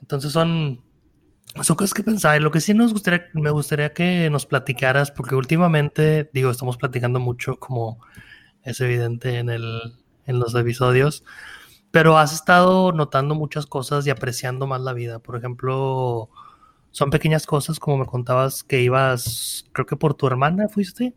[0.00, 0.84] Entonces son
[1.62, 2.40] son cosas que pensar.
[2.40, 7.20] Lo que sí nos gustaría, me gustaría que nos platicaras, porque últimamente, digo, estamos platicando
[7.20, 8.00] mucho, como
[8.62, 9.94] es evidente en, el,
[10.26, 11.24] en los episodios,
[11.90, 15.18] pero has estado notando muchas cosas y apreciando más la vida.
[15.18, 16.30] Por ejemplo,
[16.90, 21.14] son pequeñas cosas, como me contabas que ibas, creo que por tu hermana fuiste.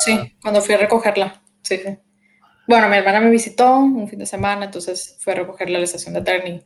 [0.00, 1.42] sí, cuando fui a recogerla.
[1.62, 1.98] Sí, sí.
[2.66, 5.84] Bueno, mi hermana me visitó un fin de semana, entonces fui a recogerla a la
[5.84, 6.64] estación de tren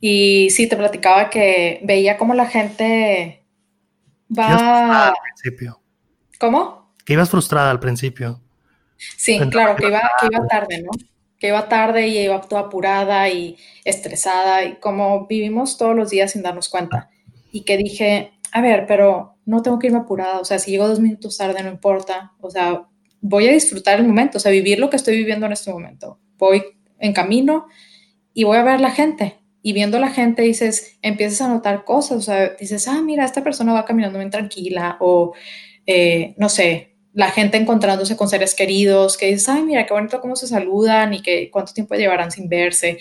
[0.00, 3.44] y sí, te platicaba que veía cómo la gente
[4.36, 5.08] va...
[5.08, 5.80] Al principio.
[6.38, 6.92] ¿Cómo?
[7.04, 8.42] Que ibas frustrada al principio.
[8.96, 10.90] Sí, claro, que iba, que iba tarde, ¿no?
[11.38, 16.32] Que iba tarde y iba toda apurada y estresada, y como vivimos todos los días
[16.32, 17.10] sin darnos cuenta.
[17.52, 20.88] Y que dije, a ver, pero no tengo que irme apurada, o sea, si llego
[20.88, 22.86] dos minutos tarde no importa, o sea,
[23.20, 26.18] voy a disfrutar el momento, o sea, vivir lo que estoy viviendo en este momento.
[26.38, 26.62] Voy
[26.98, 27.66] en camino
[28.34, 32.18] y voy a ver la gente y viendo la gente dices, empiezas a notar cosas,
[32.18, 35.34] o sea, dices, ah, mira, esta persona va caminando bien tranquila, o
[35.86, 40.20] eh, no sé, la gente encontrándose con seres queridos, que dices, ay, mira, qué bonito
[40.20, 42.98] cómo se saludan y que cuánto tiempo llevarán sin verse.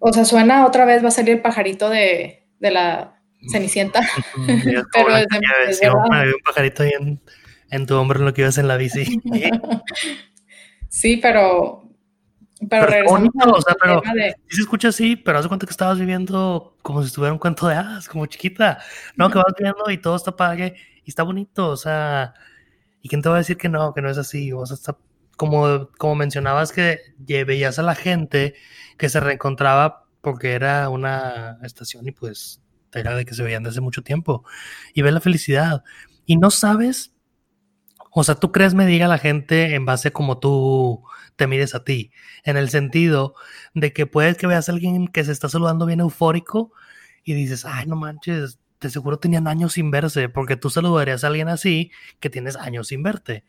[0.00, 4.00] O sea, suena otra vez, va a salir el pajarito de, de la Cenicienta.
[4.92, 5.14] pero
[5.68, 7.20] desde, un pajarito ahí en,
[7.70, 9.04] en, tu hombro en lo que ibas en la bici.
[10.88, 11.84] sí, pero.
[12.70, 14.02] Pero, pero o sea, pero
[14.48, 17.74] se escucha así, pero haz cuenta que estabas viviendo como si estuviera un cuento de
[17.74, 18.78] hadas, como chiquita.
[19.14, 22.32] No, que vas viendo y todo está padre y está bonito, o sea,
[23.02, 24.52] ¿y quién te va a decir que no, que no es así?
[24.52, 24.96] O sea, está
[25.36, 28.54] como, como mencionabas que veías a la gente
[28.96, 33.82] que se reencontraba porque era una estación y pues era de que se veían desde
[33.82, 34.44] mucho tiempo
[34.94, 35.84] y ve la felicidad
[36.24, 37.12] y no sabes,
[38.18, 41.04] o sea, tú crees me diga la gente en base como tú
[41.36, 42.12] te mires a ti,
[42.44, 43.34] en el sentido
[43.74, 46.72] de que puedes que veas a alguien que se está saludando bien eufórico
[47.24, 51.26] y dices, ay, no manches, de seguro tenían años sin verse, porque tú saludarías a
[51.26, 53.44] alguien así que tienes años sin verte.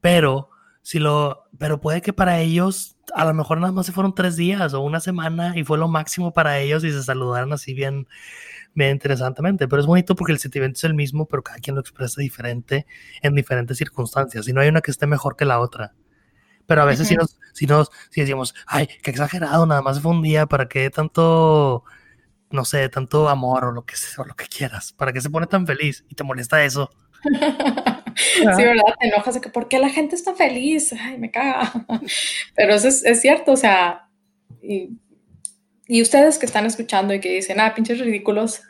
[0.00, 0.50] Pero
[0.82, 4.36] si lo, pero puede que para ellos a lo mejor nada más se fueron tres
[4.36, 8.08] días o una semana y fue lo máximo para ellos y se saludaron así bien,
[8.74, 9.68] bien interesantemente.
[9.68, 12.86] Pero es bonito porque el sentimiento es el mismo, pero cada quien lo expresa diferente
[13.22, 14.48] en diferentes circunstancias.
[14.48, 15.94] Y no hay una que esté mejor que la otra.
[16.66, 20.12] Pero a veces si nos, si nos, si decimos, ay, qué exagerado, nada más fue
[20.12, 21.82] un día, ¿para qué tanto,
[22.50, 24.92] no sé, tanto amor o lo que sea, o lo que quieras?
[24.92, 26.04] ¿Para qué se pone tan feliz?
[26.08, 26.90] Y te molesta eso.
[28.18, 28.94] sí, ¿verdad?
[28.98, 30.92] Te enojas de que ¿por qué la gente está feliz?
[30.92, 31.72] Ay, me caga.
[32.54, 34.08] Pero eso es, cierto, o sea,
[34.62, 34.90] y,
[36.02, 38.62] ustedes que están escuchando y que dicen, ah, pinches ridículos,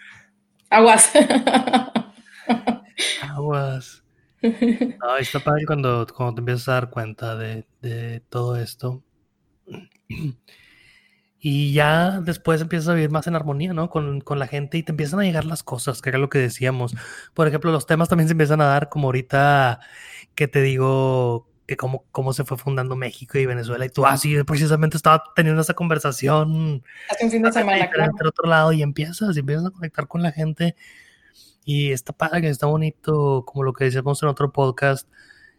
[0.70, 1.10] aguas.
[3.22, 4.02] aguas.
[4.40, 9.02] No, está padre cuando, cuando te empiezas a dar cuenta de, de todo esto.
[11.40, 13.90] Y ya después empiezas a vivir más en armonía, ¿no?
[13.90, 16.38] Con, con, la gente y te empiezan a llegar las cosas, que era lo que
[16.38, 16.94] decíamos.
[17.32, 19.78] Por ejemplo, los temas también se empiezan a dar, como ahorita
[20.34, 23.84] que te digo que cómo, cómo se fue fundando México y Venezuela.
[23.84, 26.82] Y tú, ah, sí, precisamente estaba teniendo esa conversación.
[27.10, 28.12] Hace un fin de semana, claro.
[28.24, 30.74] otro lado y empiezas, y empiezas a conectar con la gente.
[31.64, 35.06] Y está padre, está bonito, como lo que decíamos en otro podcast,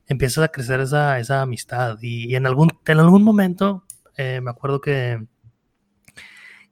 [0.08, 2.00] empiezas a crecer esa, esa amistad.
[2.02, 3.86] Y, en, algún, en algún momento,
[4.18, 5.24] eh, me acuerdo que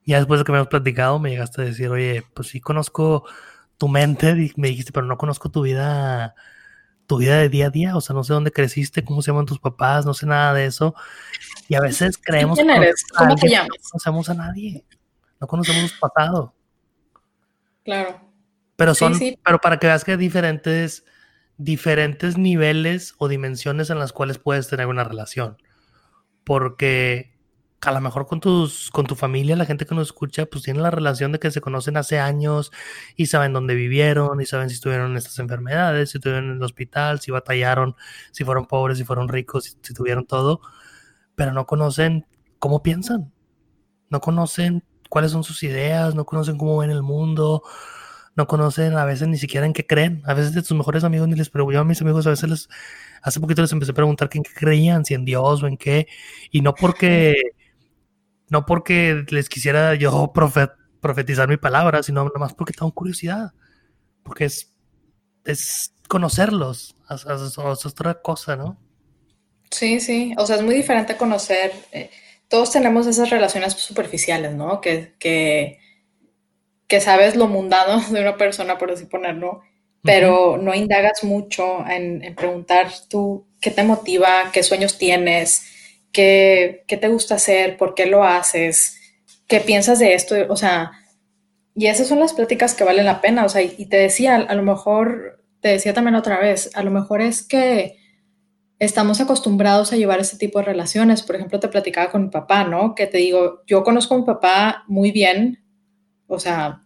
[0.08, 3.28] ya después de que me hemos platicado, me llegaste a decir, oye, pues sí conozco
[3.76, 6.34] tu mente, me dijiste, pero no conozco tu vida,
[7.06, 9.44] tu vida de día a día, o sea, no sé dónde creciste, cómo se llaman
[9.44, 10.94] tus papás, no sé nada de eso.
[11.68, 13.04] Y a veces creemos ¿Quién eres?
[13.18, 13.68] ¿Cómo te llamas?
[13.68, 14.82] No conocemos a nadie,
[15.40, 16.54] no conocemos su pasado.
[17.84, 18.18] Claro.
[18.76, 19.12] Pero son,
[19.44, 21.04] pero para que veas que hay diferentes,
[21.58, 25.58] diferentes niveles o dimensiones en las cuales puedes tener una relación.
[26.44, 27.37] Porque
[27.80, 30.80] a lo mejor con tus, con tu familia, la gente que nos escucha, pues tiene
[30.80, 32.72] la relación de que se conocen hace años
[33.16, 36.62] y saben dónde vivieron y saben si estuvieron en estas enfermedades, si estuvieron en el
[36.62, 37.94] hospital, si batallaron,
[38.32, 40.60] si fueron pobres, si fueron ricos, si, tuvieron todo,
[41.36, 42.26] pero no conocen
[42.58, 43.32] cómo piensan,
[44.10, 47.62] no conocen cuáles son sus ideas, no conocen cómo ven el mundo,
[48.34, 50.22] no conocen a veces ni siquiera en qué creen.
[50.24, 52.68] A veces de tus mejores amigos ni les pregunto, a mis amigos a veces les,
[53.22, 56.08] hace poquito les empecé a preguntar en qué creían, si en Dios o en qué,
[56.50, 57.36] y no porque
[58.50, 60.32] no porque les quisiera yo
[61.00, 63.52] profetizar mi palabra, sino nomás porque tengo curiosidad.
[64.22, 64.72] Porque es,
[65.44, 66.96] es conocerlos.
[67.10, 68.78] Es, otra cosa, ¿no?
[69.70, 70.34] Sí, sí.
[70.38, 71.72] O sea, es muy diferente conocer.
[71.92, 72.10] Eh,
[72.48, 74.80] todos tenemos esas relaciones superficiales, ¿no?
[74.80, 75.78] Que, que,
[76.86, 79.60] que, sabes lo mundano de una persona, por así ponerlo,
[80.02, 85.62] pero no indagas mucho en, en preguntar tú qué te motiva, qué sueños tienes,
[86.12, 87.76] ¿Qué, te gusta hacer?
[87.76, 88.98] ¿Por qué lo haces?
[89.46, 90.34] ¿Qué piensas de esto?
[90.48, 90.92] O sea,
[91.74, 93.44] y esas son las pláticas que valen la pena.
[93.44, 96.90] O sea, y, te decía, a lo mejor, te decía también otra vez, a lo
[96.90, 97.96] mejor es que
[98.78, 101.22] estamos acostumbrados a llevar ese tipo de relaciones.
[101.22, 102.94] Por ejemplo, te platicaba con mi papá, ¿no?
[102.94, 105.64] Que te digo, yo conozco a mi papá muy bien,
[106.26, 106.84] o sea,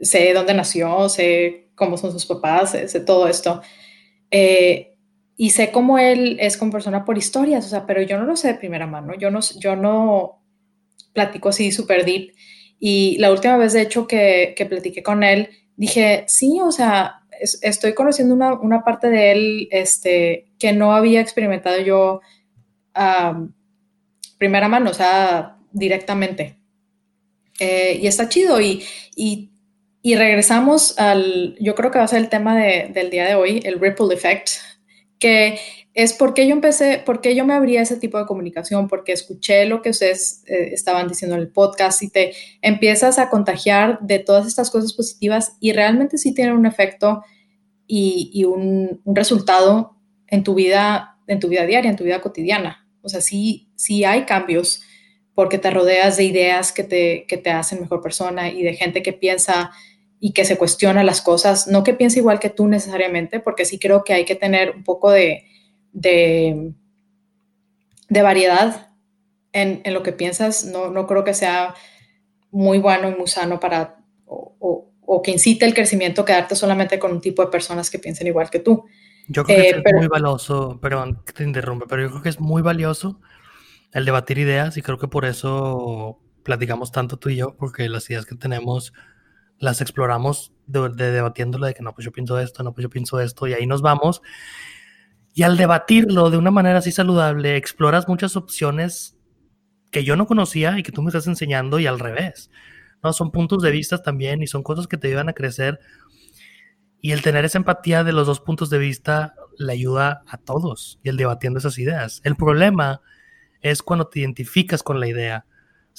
[0.00, 3.62] sé dónde nació, sé cómo son sus papás, sé, todo esto.
[4.30, 4.89] Eh,
[5.42, 8.36] y sé cómo él es como persona por historias, o sea, pero yo no lo
[8.36, 10.42] sé de primera mano, yo no, yo no
[11.14, 12.34] platico así súper deep.
[12.78, 17.22] Y la última vez, de hecho, que, que platiqué con él, dije, sí, o sea,
[17.62, 22.20] estoy conociendo una, una, parte de él este, que no había experimentado yo
[22.92, 23.42] a
[24.36, 26.58] primera mano, o sea, directamente.
[27.58, 28.60] Eh, y está chido.
[28.60, 28.84] Y,
[29.16, 29.48] y,
[30.02, 33.36] y, regresamos al, yo creo que va a ser el tema de, del día de
[33.36, 34.50] hoy, el ripple effect,
[35.20, 35.60] que
[35.94, 39.82] es porque yo empecé, porque yo me abría ese tipo de comunicación, porque escuché lo
[39.82, 44.46] que ustedes eh, estaban diciendo en el podcast y te empiezas a contagiar de todas
[44.46, 47.22] estas cosas positivas y realmente sí tienen un efecto
[47.86, 49.96] y, un, resultado
[50.28, 52.88] en tu vida, en tu vida diaria, en tu vida cotidiana.
[53.02, 54.82] O sea, sí, sí hay cambios
[55.34, 59.02] porque te rodeas de ideas que te, que te hacen mejor persona y de gente
[59.02, 59.72] que piensa
[60.20, 63.78] y que se cuestiona las cosas, no que piense igual que tú necesariamente, porque sí
[63.78, 65.46] creo que hay que tener un poco de,
[65.92, 66.74] de,
[68.08, 68.90] variedad
[69.52, 70.64] en, lo que piensas.
[70.66, 71.74] No, no creo que sea
[72.50, 73.96] muy bueno y muy sano para,
[74.26, 78.50] o, que incite el crecimiento quedarte solamente con un tipo de personas que piensen igual
[78.50, 78.84] que tú.
[79.26, 82.28] Yo creo que eh, es muy valioso, perdón que te interrumpe, pero yo creo que
[82.28, 83.20] es muy valioso
[83.92, 88.08] el debatir ideas y creo que por eso platicamos tanto tú y yo, porque las
[88.10, 88.92] ideas que tenemos
[89.60, 92.90] las exploramos de, de debatiéndolo de que no, pues yo pienso esto, no, pues yo
[92.90, 94.22] pienso esto, y ahí nos vamos.
[95.32, 99.16] Y al debatirlo de una manera así saludable, exploras muchas opciones
[99.90, 102.50] que yo no conocía y que tú me estás enseñando y al revés.
[103.02, 103.12] ¿no?
[103.12, 105.78] Son puntos de vista también y son cosas que te ayudan a crecer.
[107.00, 110.98] Y el tener esa empatía de los dos puntos de vista le ayuda a todos
[111.02, 112.20] y el debatiendo esas ideas.
[112.24, 113.00] El problema
[113.60, 115.46] es cuando te identificas con la idea.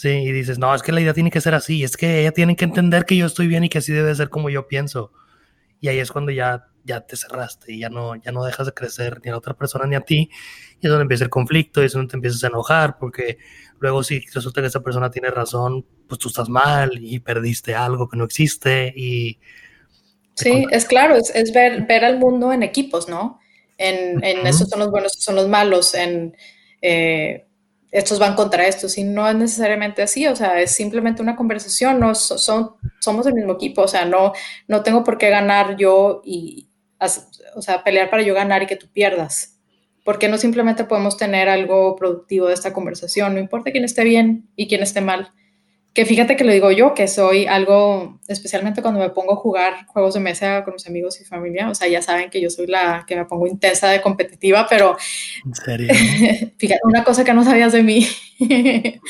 [0.01, 2.31] Sí, y dices, no, es que la idea tiene que ser así, es que ella
[2.31, 5.11] tiene que entender que yo estoy bien y que así debe ser como yo pienso.
[5.79, 8.73] Y ahí es cuando ya ya te cerraste y ya no, ya no dejas de
[8.73, 10.27] crecer ni a la otra persona ni a ti.
[10.79, 13.37] Y es donde empieza el conflicto y es donde te empiezas a enojar porque
[13.77, 18.09] luego si resulta que esa persona tiene razón, pues tú estás mal y perdiste algo
[18.09, 18.91] que no existe.
[18.97, 19.37] Y
[20.33, 23.39] sí, es claro, es, ver, ver al mundo en equipos, ¿no?
[23.77, 26.35] En, en esos son los buenos, estos son los malos, en...
[26.81, 27.45] Eh,
[27.91, 31.99] estos van contra estos y no es necesariamente así, o sea, es simplemente una conversación,
[31.99, 34.31] no son, somos el mismo equipo, o sea, no,
[34.67, 36.69] no tengo por qué ganar yo y,
[37.55, 39.59] o sea, pelear para yo ganar y que tú pierdas.
[40.03, 43.35] Porque no simplemente podemos tener algo productivo de esta conversación?
[43.35, 45.31] No importa quién esté bien y quién esté mal.
[45.93, 49.85] Que fíjate que lo digo yo, que soy algo, especialmente cuando me pongo a jugar
[49.87, 52.67] juegos de mesa con mis amigos y familia, o sea, ya saben que yo soy
[52.67, 54.95] la que me pongo intensa de competitiva, pero...
[55.45, 55.93] ¿En serio?
[56.57, 58.07] fíjate, una cosa que no sabías de mí.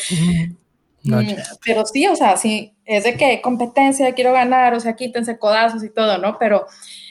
[1.04, 1.34] Mm,
[1.66, 5.84] pero sí, o sea, sí, es de que competencia, quiero ganar, o sea, quítense codazos
[5.84, 6.38] y todo, ¿no?
[6.38, 6.68] Pero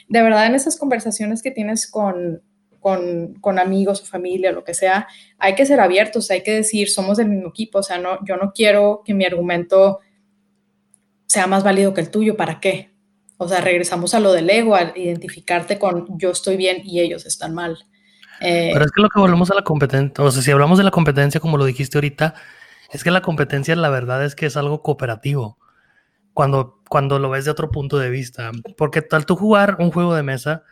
[0.07, 2.41] de verdad en esas conversaciones que tienes con,
[2.81, 5.07] con, amigos o familia, lo que sea,
[5.37, 8.37] hay que ser abiertos, hay que decir, somos del mismo equipo, o sea, no, yo
[8.37, 9.99] no quiero que mi argumento
[11.27, 12.91] sea más válido que el tuyo, ¿para qué?
[13.37, 17.25] O sea, regresamos a lo del ego, a identificarte con yo estoy bien y ellos
[17.25, 17.77] están mal.
[18.41, 20.83] Eh, Pero es que lo que volvemos a la competencia, o sea, si hablamos de
[20.83, 22.33] la competencia como lo dijiste ahorita,
[22.91, 25.59] es que la competencia la verdad es que es algo cooperativo
[26.33, 28.51] cuando, cuando lo ves de otro punto de vista.
[28.75, 30.63] Porque tal tú jugar un juego de mesa,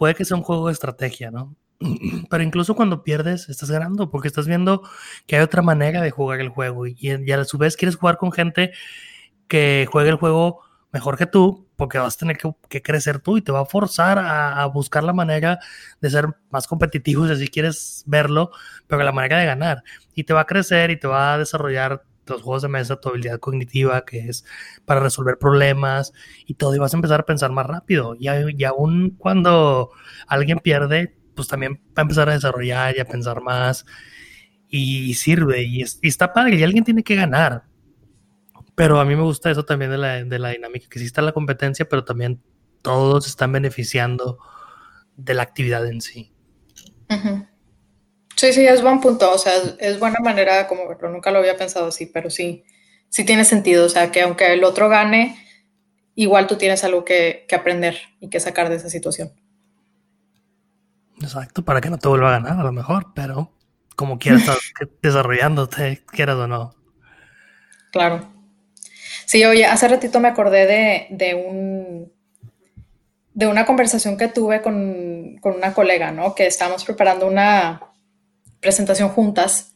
[0.00, 1.54] puede que sea un juego de estrategia, ¿no?
[2.30, 4.82] Pero incluso cuando pierdes, estás ganando, porque estás viendo
[5.26, 8.32] que hay otra manera de jugar el juego y, a su vez quieres jugar con
[8.32, 8.72] gente
[9.46, 13.42] que juegue el juego mejor que tú, porque vas a tener que, crecer tú y
[13.42, 15.58] te va a forzar a, a, buscar la manera
[16.00, 18.52] de ser más competitivo, si así quieres verlo,
[18.86, 19.82] pero la manera de ganar.
[20.14, 23.10] Y te va a crecer y te va a desarrollar los juegos de mesa, tu
[23.10, 24.44] habilidad cognitiva, que es
[24.86, 26.12] para resolver problemas
[26.46, 28.14] y todo, y vas a empezar a pensar más rápido.
[28.18, 29.90] Y, y aún cuando
[30.26, 33.84] alguien pierde, pues también va a empezar a desarrollar y a pensar más
[34.70, 37.64] y, sirve y, está padre y alguien tiene que ganar.
[38.74, 41.22] Pero a mí me gusta eso también de la, de la dinámica, que sí está
[41.22, 42.40] la competencia, pero también
[42.82, 44.38] todos están beneficiando
[45.16, 46.32] de la actividad en sí.
[48.40, 49.30] Sí, sí, es buen punto.
[49.30, 51.10] O sea, es, buena manera como verlo.
[51.10, 52.64] Nunca lo había pensado así, pero sí,
[53.10, 53.84] sí tiene sentido.
[53.84, 55.36] O sea, que aunque el otro gane,
[56.14, 59.30] igual tú tienes algo que, aprender y que sacar de esa situación.
[61.20, 63.52] Exacto, para que no te vuelva a ganar a lo mejor, pero
[63.94, 64.56] como quieras estar
[65.02, 66.74] desarrollándote, quieras o no.
[67.92, 68.26] Claro.
[69.26, 72.10] Sí, oye, hace ratito me acordé de, de un
[73.34, 76.34] de una conversación que tuve con, con, una colega, ¿no?
[76.34, 77.89] Que estábamos preparando una,
[78.60, 79.74] presentación juntas.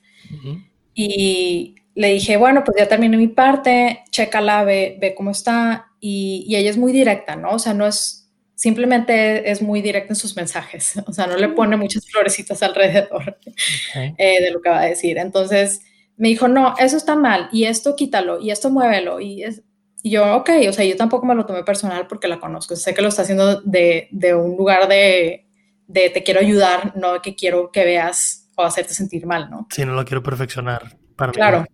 [0.94, 5.92] Y le dije, bueno, pues ya terminé mi parte, chécala, ve, ve cómo está.
[6.00, 7.50] Y, ella es muy directa, ¿no?
[7.50, 10.94] O sea, no es, simplemente es muy directa en sus mensajes.
[11.06, 13.38] O sea, no le pone muchas florecitas alrededor
[13.94, 15.18] eh, de lo que va a decir.
[15.18, 15.80] Entonces
[16.16, 19.20] me dijo, no, eso está mal, y esto quítalo, y esto muévelo.
[19.20, 19.62] Y, es,
[20.02, 22.76] y yo, ok, o sea, yo tampoco me lo tomé personal porque la conozco.
[22.76, 25.46] Sé que lo está haciendo de, de un lugar de,
[25.86, 29.66] de te quiero ayudar, no que quiero que veas o hacerte sentir mal, ¿no?
[29.70, 31.64] Sí, no lo quiero perfeccionar para Claro.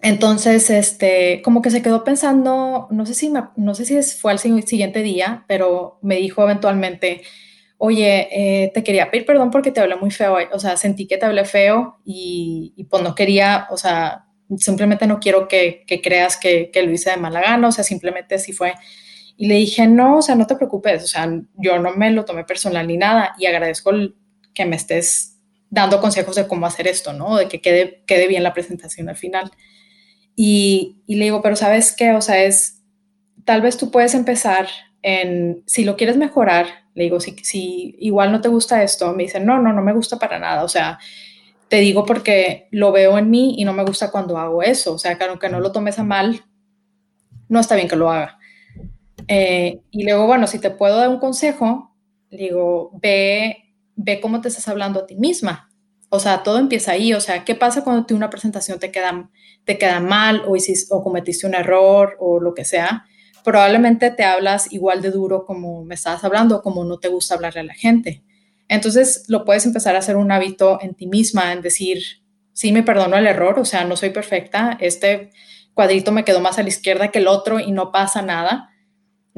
[0.00, 4.38] Entonces, este, como que se quedó pensando, no sé si, no sé si fue al
[4.38, 7.22] siguiente día, pero me dijo eventualmente,
[7.78, 11.16] oye, eh, te quería pedir perdón porque te hablé muy feo, o sea, sentí que
[11.16, 14.26] te hablé feo y, y pues no quería, o sea,
[14.56, 17.84] simplemente no quiero que, que creas que, que, lo hice de mala gana, o sea,
[17.84, 18.74] simplemente así fue.
[19.36, 22.24] Y le dije, no, o sea, no te preocupes, o sea, yo no me lo
[22.24, 23.90] tomé personal ni nada y agradezco
[24.54, 25.37] que me estés
[25.70, 27.36] dando consejos de cómo hacer esto, ¿no?
[27.36, 29.50] De que quede, quede bien la presentación al final.
[30.34, 32.12] Y, y le digo, pero ¿sabes qué?
[32.12, 32.82] O sea, es,
[33.44, 34.68] tal vez tú puedes empezar
[35.02, 39.24] en, si lo quieres mejorar, le digo, si, si igual no te gusta esto, me
[39.24, 40.98] dice, no, no, no me gusta para nada, o sea,
[41.68, 44.98] te digo porque lo veo en mí y no me gusta cuando hago eso, o
[44.98, 46.42] sea, que aunque no lo tomes a mal,
[47.48, 48.38] no está bien que lo haga.
[49.28, 51.94] Eh, y luego, bueno, si te puedo dar un consejo,
[52.30, 53.67] digo, ve,
[53.98, 55.70] ve cómo te estás hablando a ti misma.
[56.08, 57.12] O sea, todo empieza ahí.
[57.12, 59.30] O sea, ¿qué pasa cuando tú una presentación te queda,
[59.64, 63.04] te queda mal o, hiciste, o cometiste un error o lo que sea?
[63.44, 67.60] Probablemente te hablas igual de duro como me estabas hablando, como no te gusta hablarle
[67.60, 68.22] a la gente.
[68.68, 72.02] Entonces, lo puedes empezar a hacer un hábito en ti misma, en decir,
[72.52, 75.30] sí, me perdono el error, o sea, no soy perfecta, este
[75.72, 78.70] cuadrito me quedó más a la izquierda que el otro y no pasa nada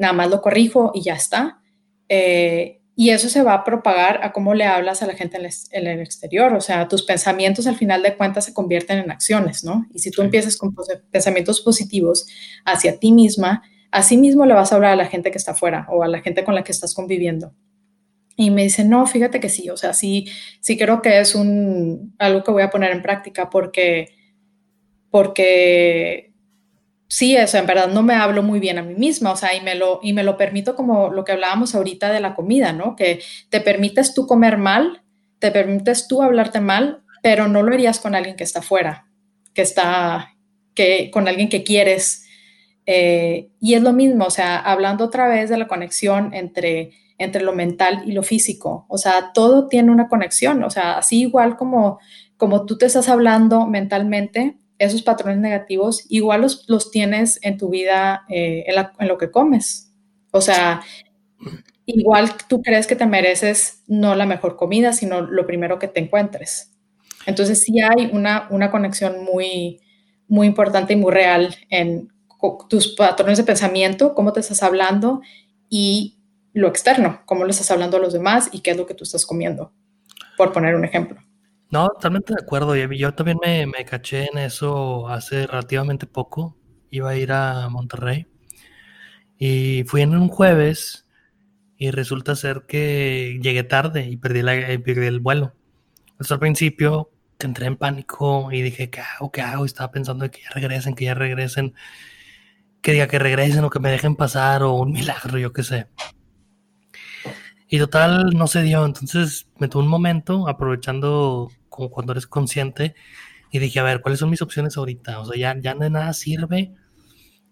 [0.01, 1.61] nada más lo corrijo y ya está.
[2.09, 5.87] Eh, y eso se va a propagar a cómo le hablas a la gente en
[5.87, 6.53] el, exterior.
[6.53, 9.87] O sea, tus pensamientos al final de cuentas se convierten en acciones, ¿no?
[9.91, 10.75] Y si tú empiezas con
[11.09, 12.27] pensamientos positivos
[12.63, 15.87] hacia ti misma, así mismo le vas a hablar a la gente que está afuera
[15.89, 17.55] o a la gente con la que estás conviviendo.
[18.35, 20.27] Y me dice, no, fíjate que sí, o sea, sí,
[20.59, 24.09] sí creo que es un, algo que voy a poner en práctica porque,
[25.09, 26.30] porque
[27.11, 29.59] sí, eso, en verdad no me hablo muy bien a mí misma, o sea, y
[29.59, 32.95] me, lo, y me lo permito como lo que hablábamos ahorita de la comida, ¿no?
[32.95, 35.03] Que te permites tú comer mal,
[35.39, 39.07] te permites tú hablarte mal, pero no lo harías con alguien que está fuera,
[39.53, 40.37] que está,
[40.73, 42.25] que, con alguien que quieres.
[42.85, 47.43] Eh, y es lo mismo, o sea, hablando otra vez de la conexión entre, entre
[47.43, 51.57] lo mental y lo físico, o sea, todo tiene una conexión, o sea, así igual
[51.57, 51.99] como,
[52.37, 57.69] como tú te estás hablando mentalmente, esos patrones negativos igual los, los tienes en tu
[57.69, 59.93] vida, eh, en, lo que comes.
[60.31, 60.81] O sea,
[61.85, 65.99] igual tú crees que te mereces no la mejor comida, sino lo primero que te
[65.99, 66.71] encuentres.
[67.27, 69.81] Entonces sí hay una, una conexión muy,
[70.27, 72.11] muy importante y muy real en
[72.67, 75.21] tus patrones de pensamiento, cómo te estás hablando
[75.69, 76.17] y
[76.53, 79.03] lo externo, cómo le estás hablando a los demás y qué es lo que tú
[79.03, 79.71] estás comiendo,
[80.37, 81.21] por poner un ejemplo.
[81.71, 82.75] No, totalmente de acuerdo.
[82.75, 86.57] Yo también me, me caché en eso hace relativamente poco.
[86.89, 88.27] Iba a ir a Monterrey
[89.43, 91.07] y fui en un jueves
[91.75, 95.55] y resulta ser que llegué tarde y perdí, la, eh, perdí el vuelo.
[96.11, 97.09] Entonces al principio
[97.39, 99.31] entré en pánico y dije, ¿qué hago?
[99.31, 99.65] ¿Qué hago?
[99.65, 101.73] Y estaba pensando que ya regresen, que ya regresen,
[102.83, 105.87] que diga que regresen o que me dejen pasar o un milagro, yo qué sé.
[107.67, 108.85] Y total, no se dio.
[108.85, 111.49] Entonces me tuve un momento aprovechando
[111.81, 112.95] como cuando eres consciente,
[113.51, 115.19] y dije, a ver, ¿cuáles son mis opciones ahorita?
[115.19, 116.73] O sea, ya, ya de nada sirve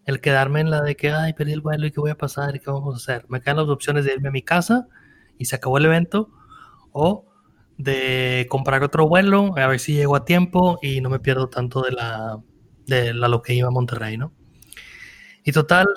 [0.06, 2.56] el quedarme en la de que, ay, perdí el vuelo y qué voy a pasar
[2.56, 3.26] y qué vamos a hacer.
[3.30, 4.88] Me quedan las opciones de irme a mi casa
[5.38, 6.30] y se acabó el evento,
[6.92, 7.26] o
[7.78, 11.82] de comprar otro vuelo, a ver si llego a tiempo y no me pierdo tanto
[11.82, 12.40] de la,
[12.86, 14.34] de la lo que iba a Monterrey, ¿no?
[15.44, 15.88] Y total,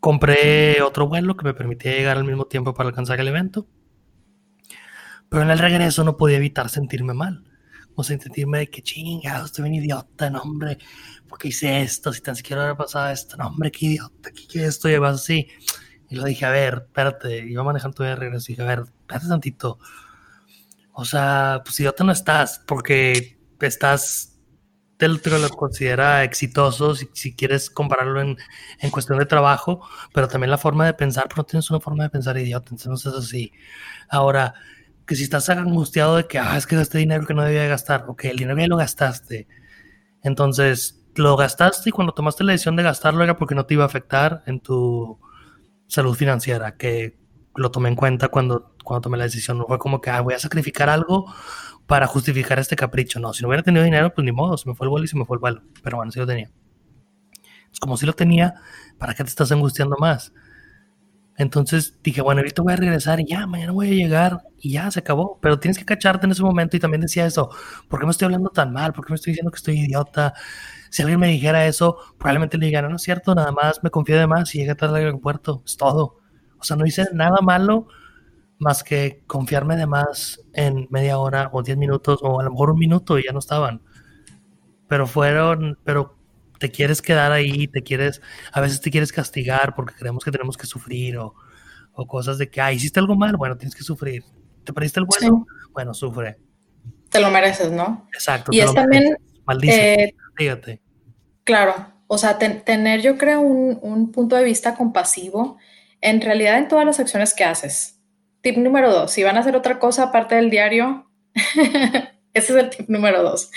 [0.00, 3.66] compré otro vuelo que me permitía llegar al mismo tiempo para alcanzar el evento.
[5.28, 7.44] Pero en el regreso no podía evitar sentirme mal.
[7.94, 10.78] O sea, sentirme de que chingado, estoy bien idiota, no, hombre,
[11.28, 12.12] ¿por qué hice esto?
[12.12, 15.48] Si tan siquiera hubiera pasado esto, no, hombre, qué idiota, qué, esto, y así.
[16.08, 19.26] Y lo dije, a ver, espérate, iba manejando de regreso y dije, a ver, espérate
[19.26, 19.80] tantito.
[20.92, 24.38] O sea, pues idiota no estás, porque estás,
[24.96, 28.36] te lo, lo considera exitoso si, si quieres compararlo en,
[28.78, 29.80] en, cuestión de trabajo,
[30.14, 33.12] pero también la forma de pensar, pero no tienes una forma de pensar idiota, entonces
[33.12, 33.52] es así.
[34.08, 34.54] Ahora,
[35.08, 38.04] que si estás angustiado de que, ah, es que gasté dinero que no debía gastar,
[38.08, 39.48] ok, el dinero ya lo gastaste.
[40.22, 43.84] Entonces, lo gastaste y cuando tomaste la decisión de gastarlo era porque no te iba
[43.84, 45.18] a afectar en tu
[45.86, 47.18] salud financiera, que
[47.56, 49.56] lo tomé en cuenta cuando, cuando tomé la decisión.
[49.56, 51.32] No fue como que, ah, voy a sacrificar algo
[51.86, 53.18] para justificar este capricho.
[53.18, 55.08] No, si no hubiera tenido dinero, pues ni modo, se me fue el vuelo y
[55.08, 55.62] se me fue el vuelo.
[55.82, 56.50] Pero bueno, sí lo tenía.
[57.72, 58.56] Es como si lo tenía,
[58.98, 60.34] ¿para qué te estás angustiando más?
[61.38, 64.90] Entonces dije, bueno, ahorita voy a regresar y ya, mañana voy a llegar y ya
[64.90, 65.38] se acabó.
[65.40, 67.50] Pero tienes que cacharte en ese momento y también decía eso,
[67.88, 68.92] ¿por qué me estoy hablando tan mal?
[68.92, 70.34] ¿Por qué me estoy diciendo que estoy idiota?
[70.90, 73.90] Si alguien me dijera eso, probablemente le diga, no, no es cierto, nada más me
[73.90, 76.18] confío de más y llegué tarde al aeropuerto, es todo.
[76.58, 77.86] O sea, no hice nada malo
[78.58, 82.70] más que confiarme de más en media hora o diez minutos o a lo mejor
[82.72, 83.80] un minuto y ya no estaban.
[84.88, 86.17] Pero fueron, pero
[86.58, 88.20] te quieres quedar ahí, te quieres,
[88.52, 91.34] a veces te quieres castigar porque creemos que tenemos que sufrir o,
[91.92, 94.24] O cosas de que, ah, hiciste algo mal, bueno, tienes que sufrir.
[94.64, 95.46] ¿Te perdiste el vuelo?
[95.72, 96.38] Bueno, sufre.
[97.10, 98.06] Te lo mereces, ¿no?
[98.12, 98.50] Exacto.
[98.52, 99.16] Y es también...
[99.46, 100.80] Maldice, eh,
[101.44, 101.74] Claro,
[102.06, 105.56] o sea, tener yo creo un, un punto de vista compasivo
[106.00, 107.98] en realidad en todas las acciones que haces.
[108.42, 111.10] Tip número dos, si van a hacer otra cosa aparte del diario,
[112.38, 113.50] ese es el tip número dos.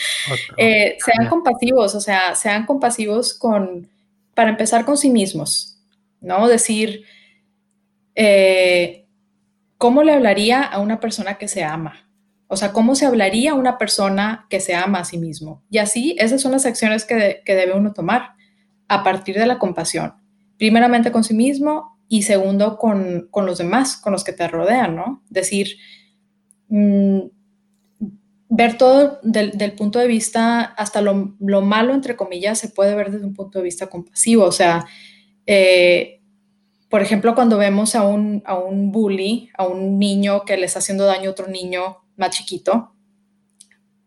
[0.58, 3.90] Eh, sean compasivos, o sea, sean compasivos con,
[4.34, 5.78] para empezar con sí mismos,
[6.20, 6.48] ¿no?
[6.48, 7.04] Decir,
[8.16, 9.06] eh,
[9.78, 12.08] ¿cómo le hablaría a una persona que se ama?
[12.48, 15.64] O sea, ¿cómo se hablaría a una persona que se ama a sí mismo?
[15.70, 18.34] Y así, esas son las acciones que, que debe uno tomar
[18.88, 20.16] a partir de la compasión.
[20.58, 24.98] Primeramente con sí mismo y segundo con, con los demás, con los que te rodean,
[24.98, 25.24] ¿no?
[25.30, 25.78] Decir,
[26.68, 27.20] mm,
[28.54, 32.96] ver todo del, del, punto de vista, hasta lo, lo, malo, entre comillas, se puede
[32.96, 34.44] ver desde un punto de vista compasivo.
[34.44, 34.86] O sea,
[35.48, 36.20] eh,
[36.90, 40.80] por ejemplo, cuando vemos a un, a un bully, a un niño que le está
[40.80, 42.94] haciendo daño a otro niño más chiquito,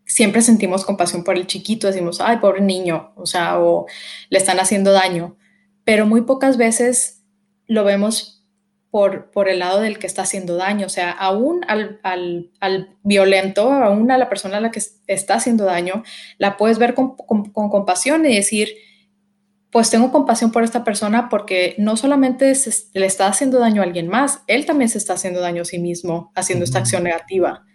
[0.05, 3.87] siempre sentimos compasión por el chiquito, decimos, ay, pobre niño, o sea, o
[4.29, 5.37] le están haciendo daño,
[5.83, 7.23] pero muy pocas veces
[7.65, 8.34] lo vemos
[8.95, 12.95] por, por el lado del que está haciendo daño, o sea, aún al, al, al
[13.03, 16.03] violento, aún a la persona a la que está haciendo daño,
[16.37, 18.69] la puedes ver con, con, con compasión y decir,
[19.69, 22.53] pues tengo compasión por esta persona porque no solamente
[22.93, 25.77] le está haciendo daño a alguien más, él también se está haciendo daño a sí
[25.77, 27.65] mismo haciendo esta acción negativa.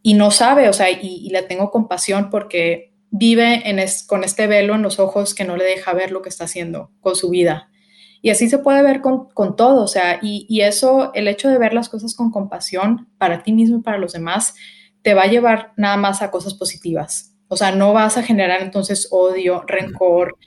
[0.00, 4.74] Y no sabe, o sea, y, le tengo compasión porque vive en con este velo
[4.74, 7.68] en los ojos que no le deja ver lo que está haciendo con su vida.
[8.26, 11.48] Y así se puede ver con, con todo, o sea, y, y, eso, el hecho
[11.48, 14.56] de ver las cosas con compasión para ti mismo y para los demás,
[15.02, 17.36] te va a llevar nada más a cosas positivas.
[17.46, 20.38] O sea, no vas a generar entonces odio, rencor,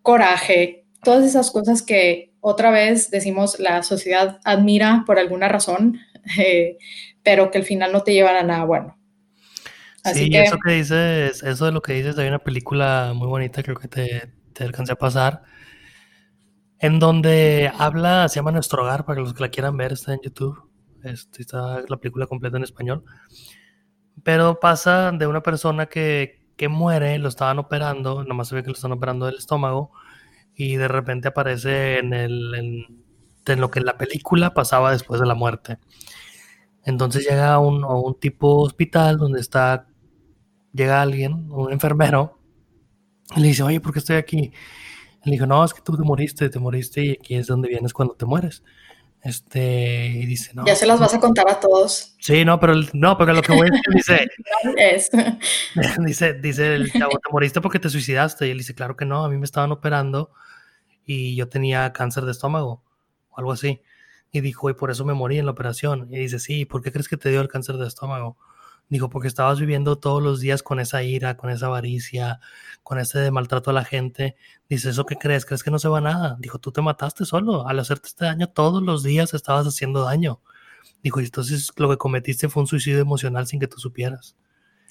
[0.00, 5.98] coraje, todas esas cosas que otra vez decimos la sociedad admira por alguna razón,
[6.38, 6.78] eh,
[7.24, 8.96] pero que al final no te llevan a nada bueno.
[10.04, 10.44] Así sí, que...
[10.44, 13.88] eso que dices, eso de lo que dices, hay una película muy bonita, creo que
[13.88, 15.42] te, te alcancé a pasar,
[16.84, 20.20] en donde habla, se llama Nuestro Hogar, para los que la quieran ver, está en
[20.22, 20.68] YouTube,
[21.02, 23.04] este, está la película completa en español,
[24.22, 28.68] pero pasa de una persona que, que muere, lo estaban operando, nomás se ve que
[28.68, 29.92] lo están operando del estómago,
[30.54, 32.86] y de repente aparece en, el,
[33.46, 35.78] en, lo que en la película pasaba después de la muerte.
[36.84, 39.86] Entonces llega a un, a un tipo hospital donde está,
[40.74, 42.38] llega alguien, un enfermero,
[43.34, 44.52] y le dice, oye, ¿por qué estoy aquí?
[45.24, 47.92] Le dijo, no, es que tú te moriste, te moriste y aquí es donde vienes
[47.92, 48.62] cuando te mueres.
[49.24, 50.66] Este, y dice, no.
[50.66, 52.14] Ya se las vas a contar a todos.
[52.20, 54.28] Sí, no, pero no, pero lo que voy a decir,
[54.74, 55.38] dice,
[56.04, 58.46] dice, dice el chavo, te moriste porque te suicidaste.
[58.46, 60.30] Y él dice, claro que no, a mí me estaban operando
[61.06, 62.82] y yo tenía cáncer de estómago
[63.30, 63.80] o algo así.
[64.30, 66.08] Y dijo, y por eso me morí en la operación.
[66.10, 68.36] Y dice, sí, ¿por qué crees que te dio el cáncer de estómago?
[68.94, 72.38] Dijo, porque estabas viviendo todos los días con esa ira, con esa avaricia,
[72.84, 74.36] con ese maltrato a la gente.
[74.68, 75.44] Dice, ¿eso qué crees?
[75.44, 76.36] ¿Crees que no se va nada?
[76.38, 77.66] Dijo, tú te mataste solo.
[77.66, 80.38] Al hacerte este daño, todos los días estabas haciendo daño.
[81.02, 84.36] Dijo, y entonces lo que cometiste fue un suicidio emocional sin que tú supieras.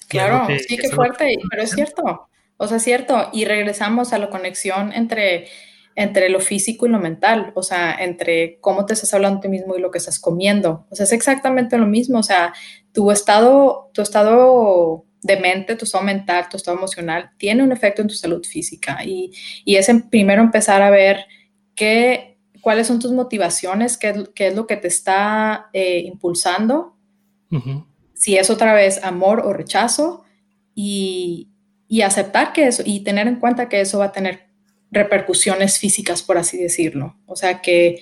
[0.08, 2.28] Claro, sí, qué fuerte, pero es cierto.
[2.58, 3.30] O sea, es cierto.
[3.32, 5.48] Y regresamos a la conexión entre
[5.96, 9.48] entre lo físico y lo mental, o sea, entre cómo te estás hablando a ti
[9.48, 10.86] mismo y lo que estás comiendo.
[10.90, 12.52] O sea, es exactamente lo mismo, o sea,
[12.92, 18.02] tu estado, tu estado de mente, tu estado mental, tu estado emocional, tiene un efecto
[18.02, 19.32] en tu salud física y,
[19.64, 21.26] y es primero empezar a ver
[21.74, 26.96] qué, cuáles son tus motivaciones, qué, qué es lo que te está eh, impulsando,
[28.14, 30.24] si es otra vez amor o rechazo
[30.74, 31.50] y,
[31.86, 34.43] y aceptar que eso y tener en cuenta que eso va a tener
[34.94, 37.16] repercusiones físicas, por así decirlo.
[37.26, 37.96] O sea que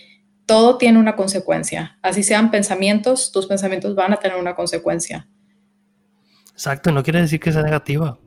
[0.47, 1.99] todo tiene una consecuencia.
[2.03, 5.29] Así sean pensamientos, tus pensamientos van a tener una consecuencia.
[6.53, 8.19] Exacto, no quiere decir que sea negativa.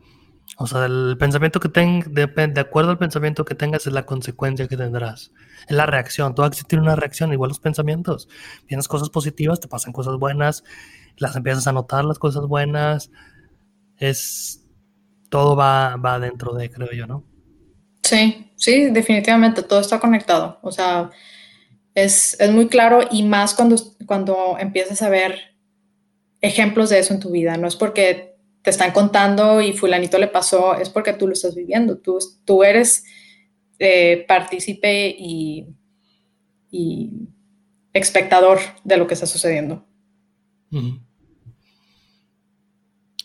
[0.57, 4.05] O sea, el pensamiento que tengas, de, de, acuerdo al pensamiento que tengas, es la
[4.05, 5.31] consecuencia que tendrás.
[5.67, 6.33] Es la reacción.
[6.33, 8.29] Todo tiene una reacción, igual los pensamientos.
[8.67, 10.63] Tienes cosas positivas, te pasan cosas buenas,
[11.17, 13.11] las empiezas a notar las cosas buenas.
[13.97, 14.61] Es.
[15.29, 17.25] Todo va, va dentro de, creo yo, ¿no?
[18.03, 20.57] Sí, sí, definitivamente, todo está conectado.
[20.63, 21.11] O sea,
[21.93, 23.75] es, muy claro y más cuando,
[24.07, 25.55] cuando empiezas a ver
[26.41, 27.57] ejemplos de eso en tu vida.
[27.57, 31.53] No es porque te están contando y fulanito le pasó, es porque tú lo estás
[31.53, 31.99] viviendo.
[31.99, 33.03] Tú, tú eres
[33.77, 35.67] eh, partícipe y,
[36.71, 37.11] y,
[37.93, 39.85] espectador de lo que está sucediendo.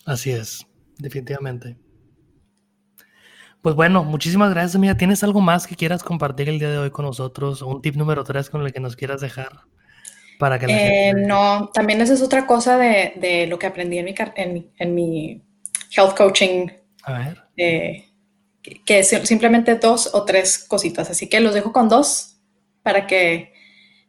[0.05, 0.65] Así es,
[0.99, 1.77] definitivamente.
[3.62, 4.97] Pues bueno, muchísimas gracias, amiga.
[4.97, 7.61] ¿Tienes algo más que quieras compartir el día de hoy con nosotros?
[7.61, 9.51] ¿Un tip número tres con el que nos quieras dejar?
[10.39, 14.70] Para que eh, No, también esa es otra cosa de, lo que aprendí en mi,
[14.78, 15.43] en, mi
[15.95, 16.69] health coaching.
[17.03, 17.43] A ver.
[17.59, 18.11] Eh,
[18.62, 21.11] que, es simplemente dos o tres cositas.
[21.11, 22.39] Así que los dejo con dos
[22.82, 23.53] para que,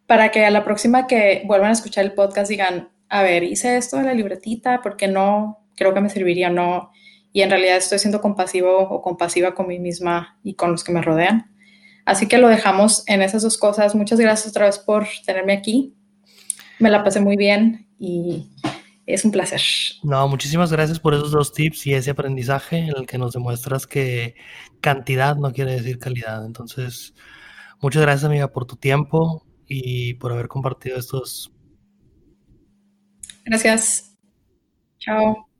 [0.07, 3.75] para que a la próxima que vuelvan a escuchar el podcast digan, a ver, hice
[3.75, 6.91] esto de la libretita porque no, creo que me serviría, no.
[7.33, 10.91] Y en realidad estoy siendo compasivo o compasiva con mí misma y con los que
[10.91, 11.51] me rodean.
[12.05, 13.95] Así que lo dejamos en esas dos cosas.
[13.95, 15.95] Muchas gracias otra vez por tenerme aquí.
[16.79, 18.49] Me la pasé muy bien y
[19.05, 19.61] es un placer.
[20.03, 23.87] No, muchísimas gracias por esos dos tips y ese aprendizaje en el que nos demuestras
[23.87, 24.35] que
[24.81, 26.45] cantidad no quiere decir calidad.
[26.45, 27.13] Entonces,
[27.79, 31.51] muchas gracias amiga por tu tiempo y por haber compartido estos.
[33.45, 34.17] Gracias.
[34.99, 35.50] Chao.